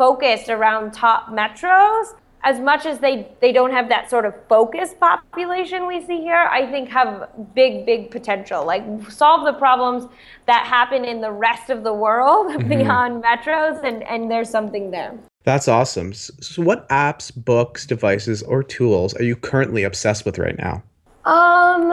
focused 0.00 0.48
around 0.48 0.94
top 0.94 1.28
metros. 1.28 2.14
As 2.42 2.58
much 2.58 2.86
as 2.86 3.00
they 3.00 3.28
they 3.42 3.52
don't 3.52 3.70
have 3.70 3.90
that 3.90 4.08
sort 4.08 4.24
of 4.24 4.32
focused 4.48 4.98
population 4.98 5.86
we 5.86 6.00
see 6.06 6.20
here 6.28 6.48
i 6.50 6.62
think 6.70 6.88
have 6.88 7.28
big 7.54 7.84
big 7.84 8.10
potential. 8.10 8.64
Like 8.64 8.82
solve 9.10 9.44
the 9.44 9.52
problems 9.52 10.08
that 10.46 10.64
happen 10.66 11.04
in 11.04 11.20
the 11.20 11.30
rest 11.30 11.68
of 11.68 11.84
the 11.84 11.92
world 11.92 12.46
mm-hmm. 12.52 12.68
beyond 12.70 13.22
metros 13.22 13.84
and 13.84 14.02
and 14.04 14.30
there's 14.30 14.48
something 14.48 14.90
there. 14.90 15.12
That's 15.44 15.68
awesome. 15.68 16.14
So 16.14 16.62
what 16.62 16.88
apps 16.88 17.26
books 17.50 17.84
devices 17.84 18.42
or 18.42 18.62
tools 18.62 19.12
are 19.16 19.26
you 19.30 19.36
currently 19.36 19.82
obsessed 19.82 20.24
with 20.24 20.38
right 20.38 20.56
now? 20.56 20.82
Um 21.26 21.84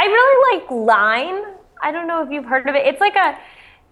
i 0.00 0.04
really 0.16 0.36
like 0.48 0.70
line. 0.70 1.38
I 1.82 1.92
don't 1.92 2.08
know 2.08 2.22
if 2.22 2.30
you've 2.30 2.50
heard 2.54 2.66
of 2.70 2.74
it. 2.74 2.86
It's 2.86 3.02
like 3.02 3.16
a 3.16 3.38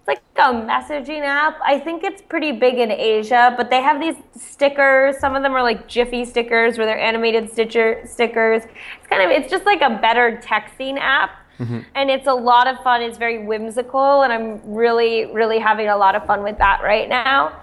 it's 0.07 0.37
like 0.37 0.45
a 0.45 0.53
messaging 0.53 1.21
app. 1.21 1.59
I 1.65 1.79
think 1.79 2.03
it's 2.03 2.21
pretty 2.21 2.51
big 2.51 2.75
in 2.75 2.91
Asia, 2.91 3.53
but 3.57 3.69
they 3.69 3.81
have 3.81 3.99
these 3.99 4.15
stickers. 4.35 5.19
Some 5.19 5.35
of 5.35 5.43
them 5.43 5.53
are 5.53 5.63
like 5.63 5.87
Jiffy 5.87 6.25
stickers, 6.25 6.77
where 6.77 6.85
they're 6.85 6.99
animated 6.99 7.51
stitcher 7.51 8.01
stickers. 8.05 8.63
It's 8.63 9.07
kind 9.07 9.23
of 9.23 9.31
it's 9.31 9.51
just 9.51 9.65
like 9.65 9.81
a 9.81 9.99
better 10.01 10.41
texting 10.43 10.97
app. 10.99 11.31
Mm-hmm. 11.59 11.79
And 11.95 12.09
it's 12.11 12.27
a 12.27 12.33
lot 12.33 12.67
of 12.67 12.77
fun. 12.83 13.01
It's 13.01 13.17
very 13.17 13.45
whimsical, 13.45 14.21
and 14.21 14.31
I'm 14.31 14.61
really, 14.63 15.25
really 15.25 15.57
having 15.59 15.87
a 15.87 15.97
lot 15.97 16.15
of 16.15 16.25
fun 16.25 16.43
with 16.43 16.57
that 16.59 16.81
right 16.83 17.09
now. 17.09 17.59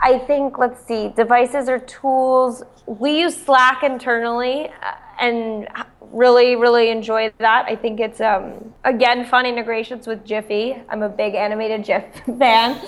I 0.00 0.18
think, 0.20 0.58
let's 0.58 0.86
see, 0.86 1.08
devices 1.08 1.68
or 1.68 1.80
tools. 1.80 2.62
We 2.86 3.18
use 3.18 3.36
Slack 3.36 3.82
internally 3.82 4.70
and 5.18 5.68
really, 6.12 6.56
really 6.56 6.90
enjoy 6.90 7.30
that. 7.38 7.66
I 7.66 7.76
think 7.76 8.00
it's, 8.00 8.20
um, 8.20 8.72
again, 8.84 9.24
fun 9.24 9.46
integrations 9.46 10.06
with 10.06 10.24
Giphy. 10.24 10.82
I'm 10.88 11.02
a 11.02 11.08
big 11.08 11.34
animated 11.34 11.84
GIF 11.84 12.04
fan. 12.38 12.72
Um, 12.72 12.78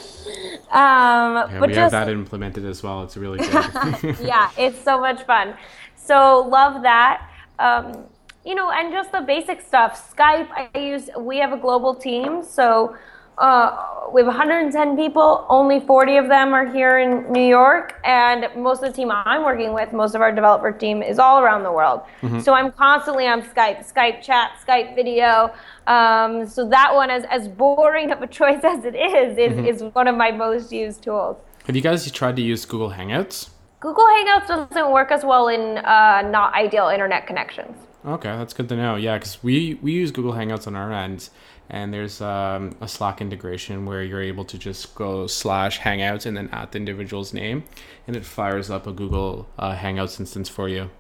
yeah, 0.71 1.57
but 1.59 1.69
we 1.69 1.75
just, 1.75 1.93
have 1.93 2.07
that 2.07 2.09
implemented 2.09 2.65
as 2.65 2.83
well. 2.83 3.03
It's 3.03 3.17
really 3.17 3.39
good. 3.39 4.19
yeah, 4.21 4.51
it's 4.57 4.83
so 4.83 5.01
much 5.01 5.23
fun. 5.25 5.55
So, 5.97 6.47
love 6.49 6.83
that. 6.83 7.29
Um, 7.59 8.05
you 8.45 8.55
know, 8.55 8.71
and 8.71 8.91
just 8.91 9.13
the 9.13 9.21
basic 9.21 9.61
stuff. 9.61 10.15
Skype, 10.17 10.49
I 10.51 10.79
use, 10.79 11.11
we 11.19 11.39
have 11.39 11.53
a 11.53 11.59
global 11.59 11.95
team. 11.95 12.43
So, 12.43 12.97
uh, 13.39 14.09
we 14.13 14.21
have 14.21 14.27
110 14.27 14.97
people. 14.97 15.47
Only 15.49 15.81
40 15.81 16.17
of 16.17 16.29
them 16.29 16.53
are 16.53 16.67
here 16.67 16.99
in 16.99 17.31
New 17.33 17.47
York, 17.47 17.99
and 18.05 18.49
most 18.57 18.83
of 18.83 18.91
the 18.91 18.97
team 18.97 19.11
I'm 19.11 19.45
working 19.45 19.73
with, 19.73 19.93
most 19.93 20.15
of 20.15 20.21
our 20.21 20.33
developer 20.33 20.73
team, 20.73 21.03
is 21.03 21.19
all 21.19 21.41
around 21.41 21.63
the 21.63 21.73
world. 21.73 22.03
Mm-hmm. 22.23 22.41
So 22.41 22.53
I'm 22.53 22.73
constantly 22.73 23.27
on 23.27 23.43
Skype, 23.43 23.91
Skype 23.91 24.23
chat, 24.23 24.61
Skype 24.67 24.95
video. 24.95 25.53
Um, 25.87 26.47
so 26.47 26.69
that 26.69 26.95
one, 26.95 27.11
as 27.11 27.25
as 27.31 27.49
boring 27.49 28.11
of 28.11 28.23
a 28.23 28.27
choice 28.27 28.61
as 28.65 28.85
it 28.85 28.95
is, 28.95 29.39
is, 29.39 29.53
mm-hmm. 29.53 29.67
is 29.67 29.83
one 29.95 30.09
of 30.09 30.17
my 30.17 30.31
most 30.31 30.73
used 30.73 31.03
tools. 31.03 31.37
Have 31.67 31.77
you 31.77 31.83
guys 31.83 32.11
tried 32.11 32.37
to 32.37 32.43
use 32.43 32.65
Google 32.65 32.91
Hangouts? 32.91 33.51
Google 33.81 34.05
Hangouts 34.05 34.47
doesn't 34.47 34.93
work 34.93 35.11
as 35.11 35.25
well 35.25 35.49
in 35.49 35.79
uh, 35.79 36.23
not 36.31 36.53
ideal 36.55 36.89
internet 36.89 37.27
connections. 37.27 37.77
Okay, 38.05 38.29
that's 38.29 38.55
good 38.55 38.69
to 38.71 38.77
know. 38.77 38.97
Yeah, 38.97 39.19
because 39.19 39.43
we 39.43 39.75
we 39.83 39.93
use 39.93 40.11
Google 40.11 40.33
Hangouts 40.33 40.67
on 40.67 40.75
our 40.75 40.93
end, 40.93 41.29
and 41.71 41.95
there's 41.95 42.21
um, 42.21 42.77
a 42.81 42.89
Slack 42.89 43.21
integration 43.21 43.87
where 43.87 44.03
you're 44.03 44.23
able 44.23 44.45
to 44.45 44.59
just 44.59 44.95
go 44.95 45.27
slash 45.27 45.81
Hangouts 45.81 46.27
and 46.27 46.37
then 46.37 46.49
add 46.53 46.73
the 46.73 46.79
individual's 46.79 47.33
name, 47.33 47.65
and 48.07 48.17
it 48.17 48.25
fires 48.25 48.71
up 48.71 48.87
a 48.87 48.93
Google 48.93 49.49
uh, 49.59 49.75
Hangouts 49.75 50.21
instance 50.21 50.49
for 50.49 50.69
you. 50.69 50.91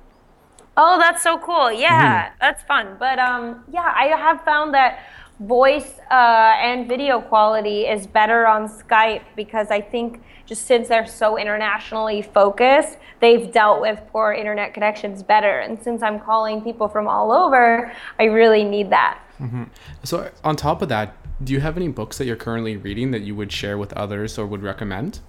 Oh, 0.77 0.99
that's 0.99 1.23
so 1.23 1.39
cool! 1.39 1.73
Yeah, 1.73 2.27
mm-hmm. 2.27 2.37
that's 2.41 2.63
fun. 2.63 2.97
But 2.99 3.19
um, 3.19 3.65
yeah, 3.73 3.93
I 3.95 4.07
have 4.07 4.43
found 4.45 4.73
that 4.75 5.01
voice 5.41 5.99
uh, 6.11 6.55
and 6.61 6.87
video 6.87 7.21
quality 7.21 7.87
is 7.87 8.07
better 8.07 8.47
on 8.47 8.69
Skype 8.69 9.23
because 9.37 9.71
I 9.71 9.81
think 9.81 10.23
just 10.45 10.67
since 10.67 10.89
they're 10.89 11.07
so 11.07 11.39
internationally 11.39 12.21
focused, 12.21 12.99
they've 13.21 13.51
dealt 13.51 13.81
with 13.81 14.01
poor 14.11 14.33
internet 14.33 14.75
connections 14.75 15.23
better. 15.23 15.61
And 15.61 15.83
since 15.83 16.03
I'm 16.03 16.21
calling 16.21 16.61
people 16.61 16.89
from 16.89 17.09
all 17.09 17.33
over, 17.33 17.93
I 18.19 18.25
really 18.25 18.65
need 18.65 18.91
that. 18.91 19.19
Mm-hmm. 19.41 19.65
So, 20.05 20.31
on 20.45 20.57
top 20.57 20.83
of 20.83 20.89
that, 20.91 21.17
do 21.43 21.53
you 21.53 21.61
have 21.61 21.77
any 21.77 21.89
books 21.89 22.19
that 22.19 22.27
you're 22.27 22.37
currently 22.37 22.77
reading 22.77 23.11
that 23.13 23.23
you 23.23 23.35
would 23.35 23.51
share 23.51 23.79
with 23.79 23.93
others 23.95 24.39
or 24.39 24.47
would 24.47 24.63
recommend? 24.63 25.21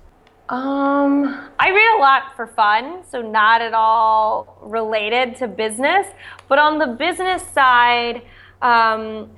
Um, 0.50 1.50
I 1.60 1.70
read 1.70 1.98
a 1.98 2.02
lot 2.02 2.36
for 2.36 2.48
fun, 2.48 3.04
so 3.10 3.22
not 3.22 3.62
at 3.62 3.74
all 3.74 4.58
related 4.62 5.38
to 5.38 5.48
business. 5.48 6.08
But 6.50 6.60
on 6.60 6.78
the 6.78 6.88
business 6.88 7.42
side, 7.54 8.24
um, 8.62 9.32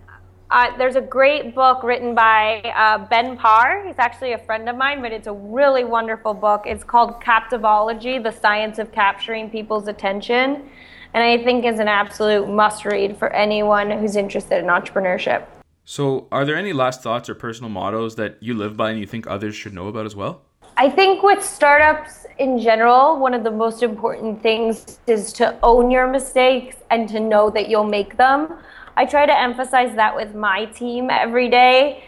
uh, 0.49 0.75
there's 0.77 0.95
a 0.95 1.01
great 1.01 1.53
book 1.53 1.83
written 1.83 2.15
by 2.15 2.62
uh, 2.75 3.07
Ben 3.07 3.38
Parr. 3.38 3.86
He's 3.86 3.99
actually 3.99 4.33
a 4.33 4.39
friend 4.39 4.67
of 4.67 4.75
mine, 4.75 5.03
but 5.03 5.12
it's 5.12 5.27
a 5.27 5.33
really 5.33 5.83
wonderful 5.83 6.33
book. 6.33 6.63
It's 6.65 6.83
called 6.83 7.21
Captivology 7.21 8.21
The 8.21 8.31
Science 8.31 8.79
of 8.79 8.91
Capturing 8.91 9.51
People's 9.51 9.88
Attention 9.88 10.67
and 11.13 11.23
I 11.23 11.43
think 11.43 11.65
is 11.65 11.80
an 11.80 11.88
absolute 11.88 12.49
must 12.49 12.86
read 12.86 13.17
for 13.17 13.32
anyone 13.32 13.91
who's 13.91 14.15
interested 14.15 14.60
in 14.60 14.65
entrepreneurship. 14.65 15.45
So, 15.86 16.28
are 16.32 16.45
there 16.45 16.56
any 16.56 16.73
last 16.73 17.04
thoughts 17.04 17.30
or 17.30 17.36
personal 17.36 17.69
mottos 17.69 18.15
that 18.15 18.38
you 18.41 18.54
live 18.54 18.78
by 18.78 18.91
and 18.91 18.99
you 18.99 19.06
think 19.06 19.28
others 19.28 19.56
should 19.56 19.73
know 19.73 19.88
about 19.88 20.06
as 20.06 20.15
well? 20.15 20.41
I 20.78 20.89
think 20.89 21.21
with 21.21 21.43
startups 21.43 22.26
in 22.39 22.58
general, 22.58 23.19
one 23.19 23.34
of 23.34 23.43
the 23.43 23.52
most 23.52 23.84
important 23.84 24.41
things 24.41 24.99
is 25.06 25.32
to 25.34 25.58
own 25.62 25.91
your 25.91 26.08
mistakes 26.08 26.78
and 26.89 27.08
to 27.10 27.19
know 27.19 27.49
that 27.52 27.69
you'll 27.69 27.84
make 27.84 28.17
them. 28.17 28.56
I 28.95 29.06
try 29.06 29.26
to 29.26 29.38
emphasize 29.38 29.95
that 29.95 30.15
with 30.15 30.34
my 30.34 30.65
team 30.65 31.10
every 31.12 31.49
day 31.49 32.04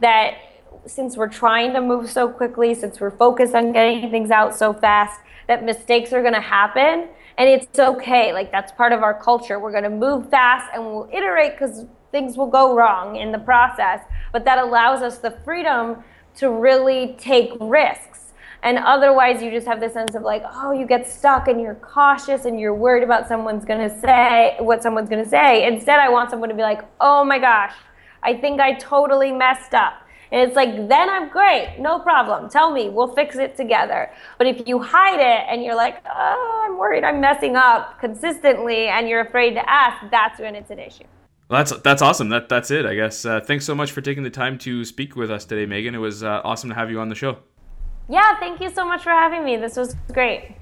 that 0.00 0.38
since 0.86 1.16
we're 1.16 1.28
trying 1.28 1.72
to 1.74 1.80
move 1.80 2.08
so 2.08 2.28
quickly, 2.28 2.74
since 2.74 3.00
we're 3.00 3.10
focused 3.10 3.54
on 3.54 3.72
getting 3.72 4.10
things 4.10 4.30
out 4.30 4.56
so 4.56 4.72
fast, 4.72 5.20
that 5.46 5.64
mistakes 5.64 6.12
are 6.12 6.22
going 6.22 6.34
to 6.34 6.40
happen 6.40 7.08
and 7.40 7.48
it's 7.48 7.78
okay. 7.78 8.34
Like 8.34 8.52
that's 8.52 8.70
part 8.70 8.92
of 8.92 9.02
our 9.02 9.18
culture. 9.18 9.58
We're 9.58 9.70
going 9.70 9.84
to 9.84 9.88
move 9.88 10.28
fast 10.28 10.70
and 10.74 10.84
we'll 10.84 11.08
iterate 11.10 11.52
because 11.52 11.86
things 12.12 12.36
will 12.36 12.50
go 12.50 12.76
wrong 12.76 13.16
in 13.16 13.32
the 13.32 13.38
process. 13.38 14.00
But 14.30 14.44
that 14.44 14.58
allows 14.58 15.00
us 15.00 15.16
the 15.16 15.30
freedom 15.42 16.04
to 16.36 16.50
really 16.50 17.16
take 17.18 17.52
risks. 17.58 18.34
And 18.62 18.76
otherwise, 18.76 19.42
you 19.42 19.50
just 19.50 19.66
have 19.66 19.80
this 19.80 19.94
sense 19.94 20.14
of 20.14 20.20
like, 20.20 20.42
oh, 20.52 20.72
you 20.72 20.86
get 20.86 21.08
stuck 21.08 21.48
and 21.48 21.58
you're 21.58 21.76
cautious 21.76 22.44
and 22.44 22.60
you're 22.60 22.74
worried 22.74 23.04
about 23.04 23.26
someone's 23.26 23.64
going 23.64 23.88
to 23.88 24.00
say 24.00 24.56
what 24.58 24.82
someone's 24.82 25.08
going 25.08 25.24
to 25.24 25.30
say. 25.30 25.66
Instead, 25.66 25.98
I 25.98 26.10
want 26.10 26.28
someone 26.28 26.50
to 26.50 26.54
be 26.54 26.60
like, 26.60 26.82
oh 27.00 27.24
my 27.24 27.38
gosh, 27.38 27.72
I 28.22 28.34
think 28.34 28.60
I 28.60 28.74
totally 28.74 29.32
messed 29.32 29.72
up. 29.72 29.94
And 30.32 30.40
it's 30.42 30.54
like, 30.54 30.88
then 30.88 31.10
I'm 31.10 31.28
great, 31.28 31.76
no 31.78 31.98
problem. 31.98 32.48
Tell 32.48 32.70
me, 32.72 32.88
we'll 32.88 33.12
fix 33.14 33.36
it 33.36 33.56
together. 33.56 34.10
But 34.38 34.46
if 34.46 34.66
you 34.66 34.78
hide 34.78 35.18
it 35.18 35.46
and 35.48 35.64
you're 35.64 35.74
like, 35.74 35.96
oh, 36.08 36.66
I'm 36.66 36.78
worried 36.78 37.02
I'm 37.02 37.20
messing 37.20 37.56
up 37.56 37.98
consistently 37.98 38.86
and 38.86 39.08
you're 39.08 39.22
afraid 39.22 39.54
to 39.54 39.68
ask, 39.68 40.08
that's 40.10 40.38
when 40.38 40.54
it's 40.54 40.70
an 40.70 40.78
issue. 40.78 41.04
Well, 41.48 41.64
that's 41.64 41.82
that's 41.82 42.00
awesome. 42.00 42.28
That 42.28 42.48
that's 42.48 42.70
it, 42.70 42.86
I 42.86 42.94
guess. 42.94 43.24
Uh, 43.24 43.40
thanks 43.40 43.64
so 43.64 43.74
much 43.74 43.90
for 43.90 44.00
taking 44.00 44.22
the 44.22 44.30
time 44.30 44.56
to 44.58 44.84
speak 44.84 45.16
with 45.16 45.32
us 45.32 45.44
today, 45.44 45.66
Megan. 45.66 45.96
It 45.96 45.98
was 45.98 46.22
uh, 46.22 46.40
awesome 46.44 46.70
to 46.70 46.76
have 46.76 46.92
you 46.92 47.00
on 47.00 47.08
the 47.08 47.16
show. 47.16 47.38
Yeah, 48.08 48.38
thank 48.38 48.60
you 48.60 48.70
so 48.70 48.84
much 48.84 49.02
for 49.02 49.10
having 49.10 49.44
me. 49.44 49.56
This 49.56 49.76
was 49.76 49.96
great. 50.12 50.54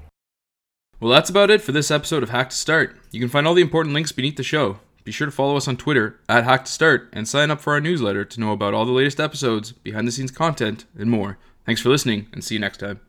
Well, 0.99 1.11
that's 1.11 1.29
about 1.29 1.51
it 1.51 1.61
for 1.61 1.71
this 1.71 1.91
episode 1.91 2.23
of 2.23 2.31
Hack 2.31 2.49
to 2.49 2.55
Start. 2.55 2.97
You 3.11 3.19
can 3.19 3.29
find 3.29 3.47
all 3.47 3.53
the 3.53 3.61
important 3.61 3.93
links 3.93 4.11
beneath 4.11 4.35
the 4.35 4.43
show. 4.43 4.79
Be 5.03 5.11
sure 5.11 5.25
to 5.25 5.31
follow 5.31 5.57
us 5.57 5.67
on 5.67 5.77
Twitter 5.77 6.19
at 6.27 6.43
Hack 6.43 6.65
to 6.65 6.71
Start 6.71 7.09
and 7.13 7.27
sign 7.27 7.51
up 7.51 7.61
for 7.61 7.73
our 7.73 7.81
newsletter 7.81 8.25
to 8.25 8.39
know 8.39 8.51
about 8.51 8.73
all 8.73 8.85
the 8.85 8.91
latest 8.91 9.19
episodes, 9.19 9.71
behind 9.71 10.07
the 10.07 10.11
scenes 10.11 10.31
content, 10.31 10.85
and 10.97 11.09
more. 11.09 11.37
Thanks 11.65 11.81
for 11.81 11.89
listening, 11.89 12.27
and 12.33 12.43
see 12.43 12.55
you 12.55 12.59
next 12.59 12.77
time. 12.77 12.99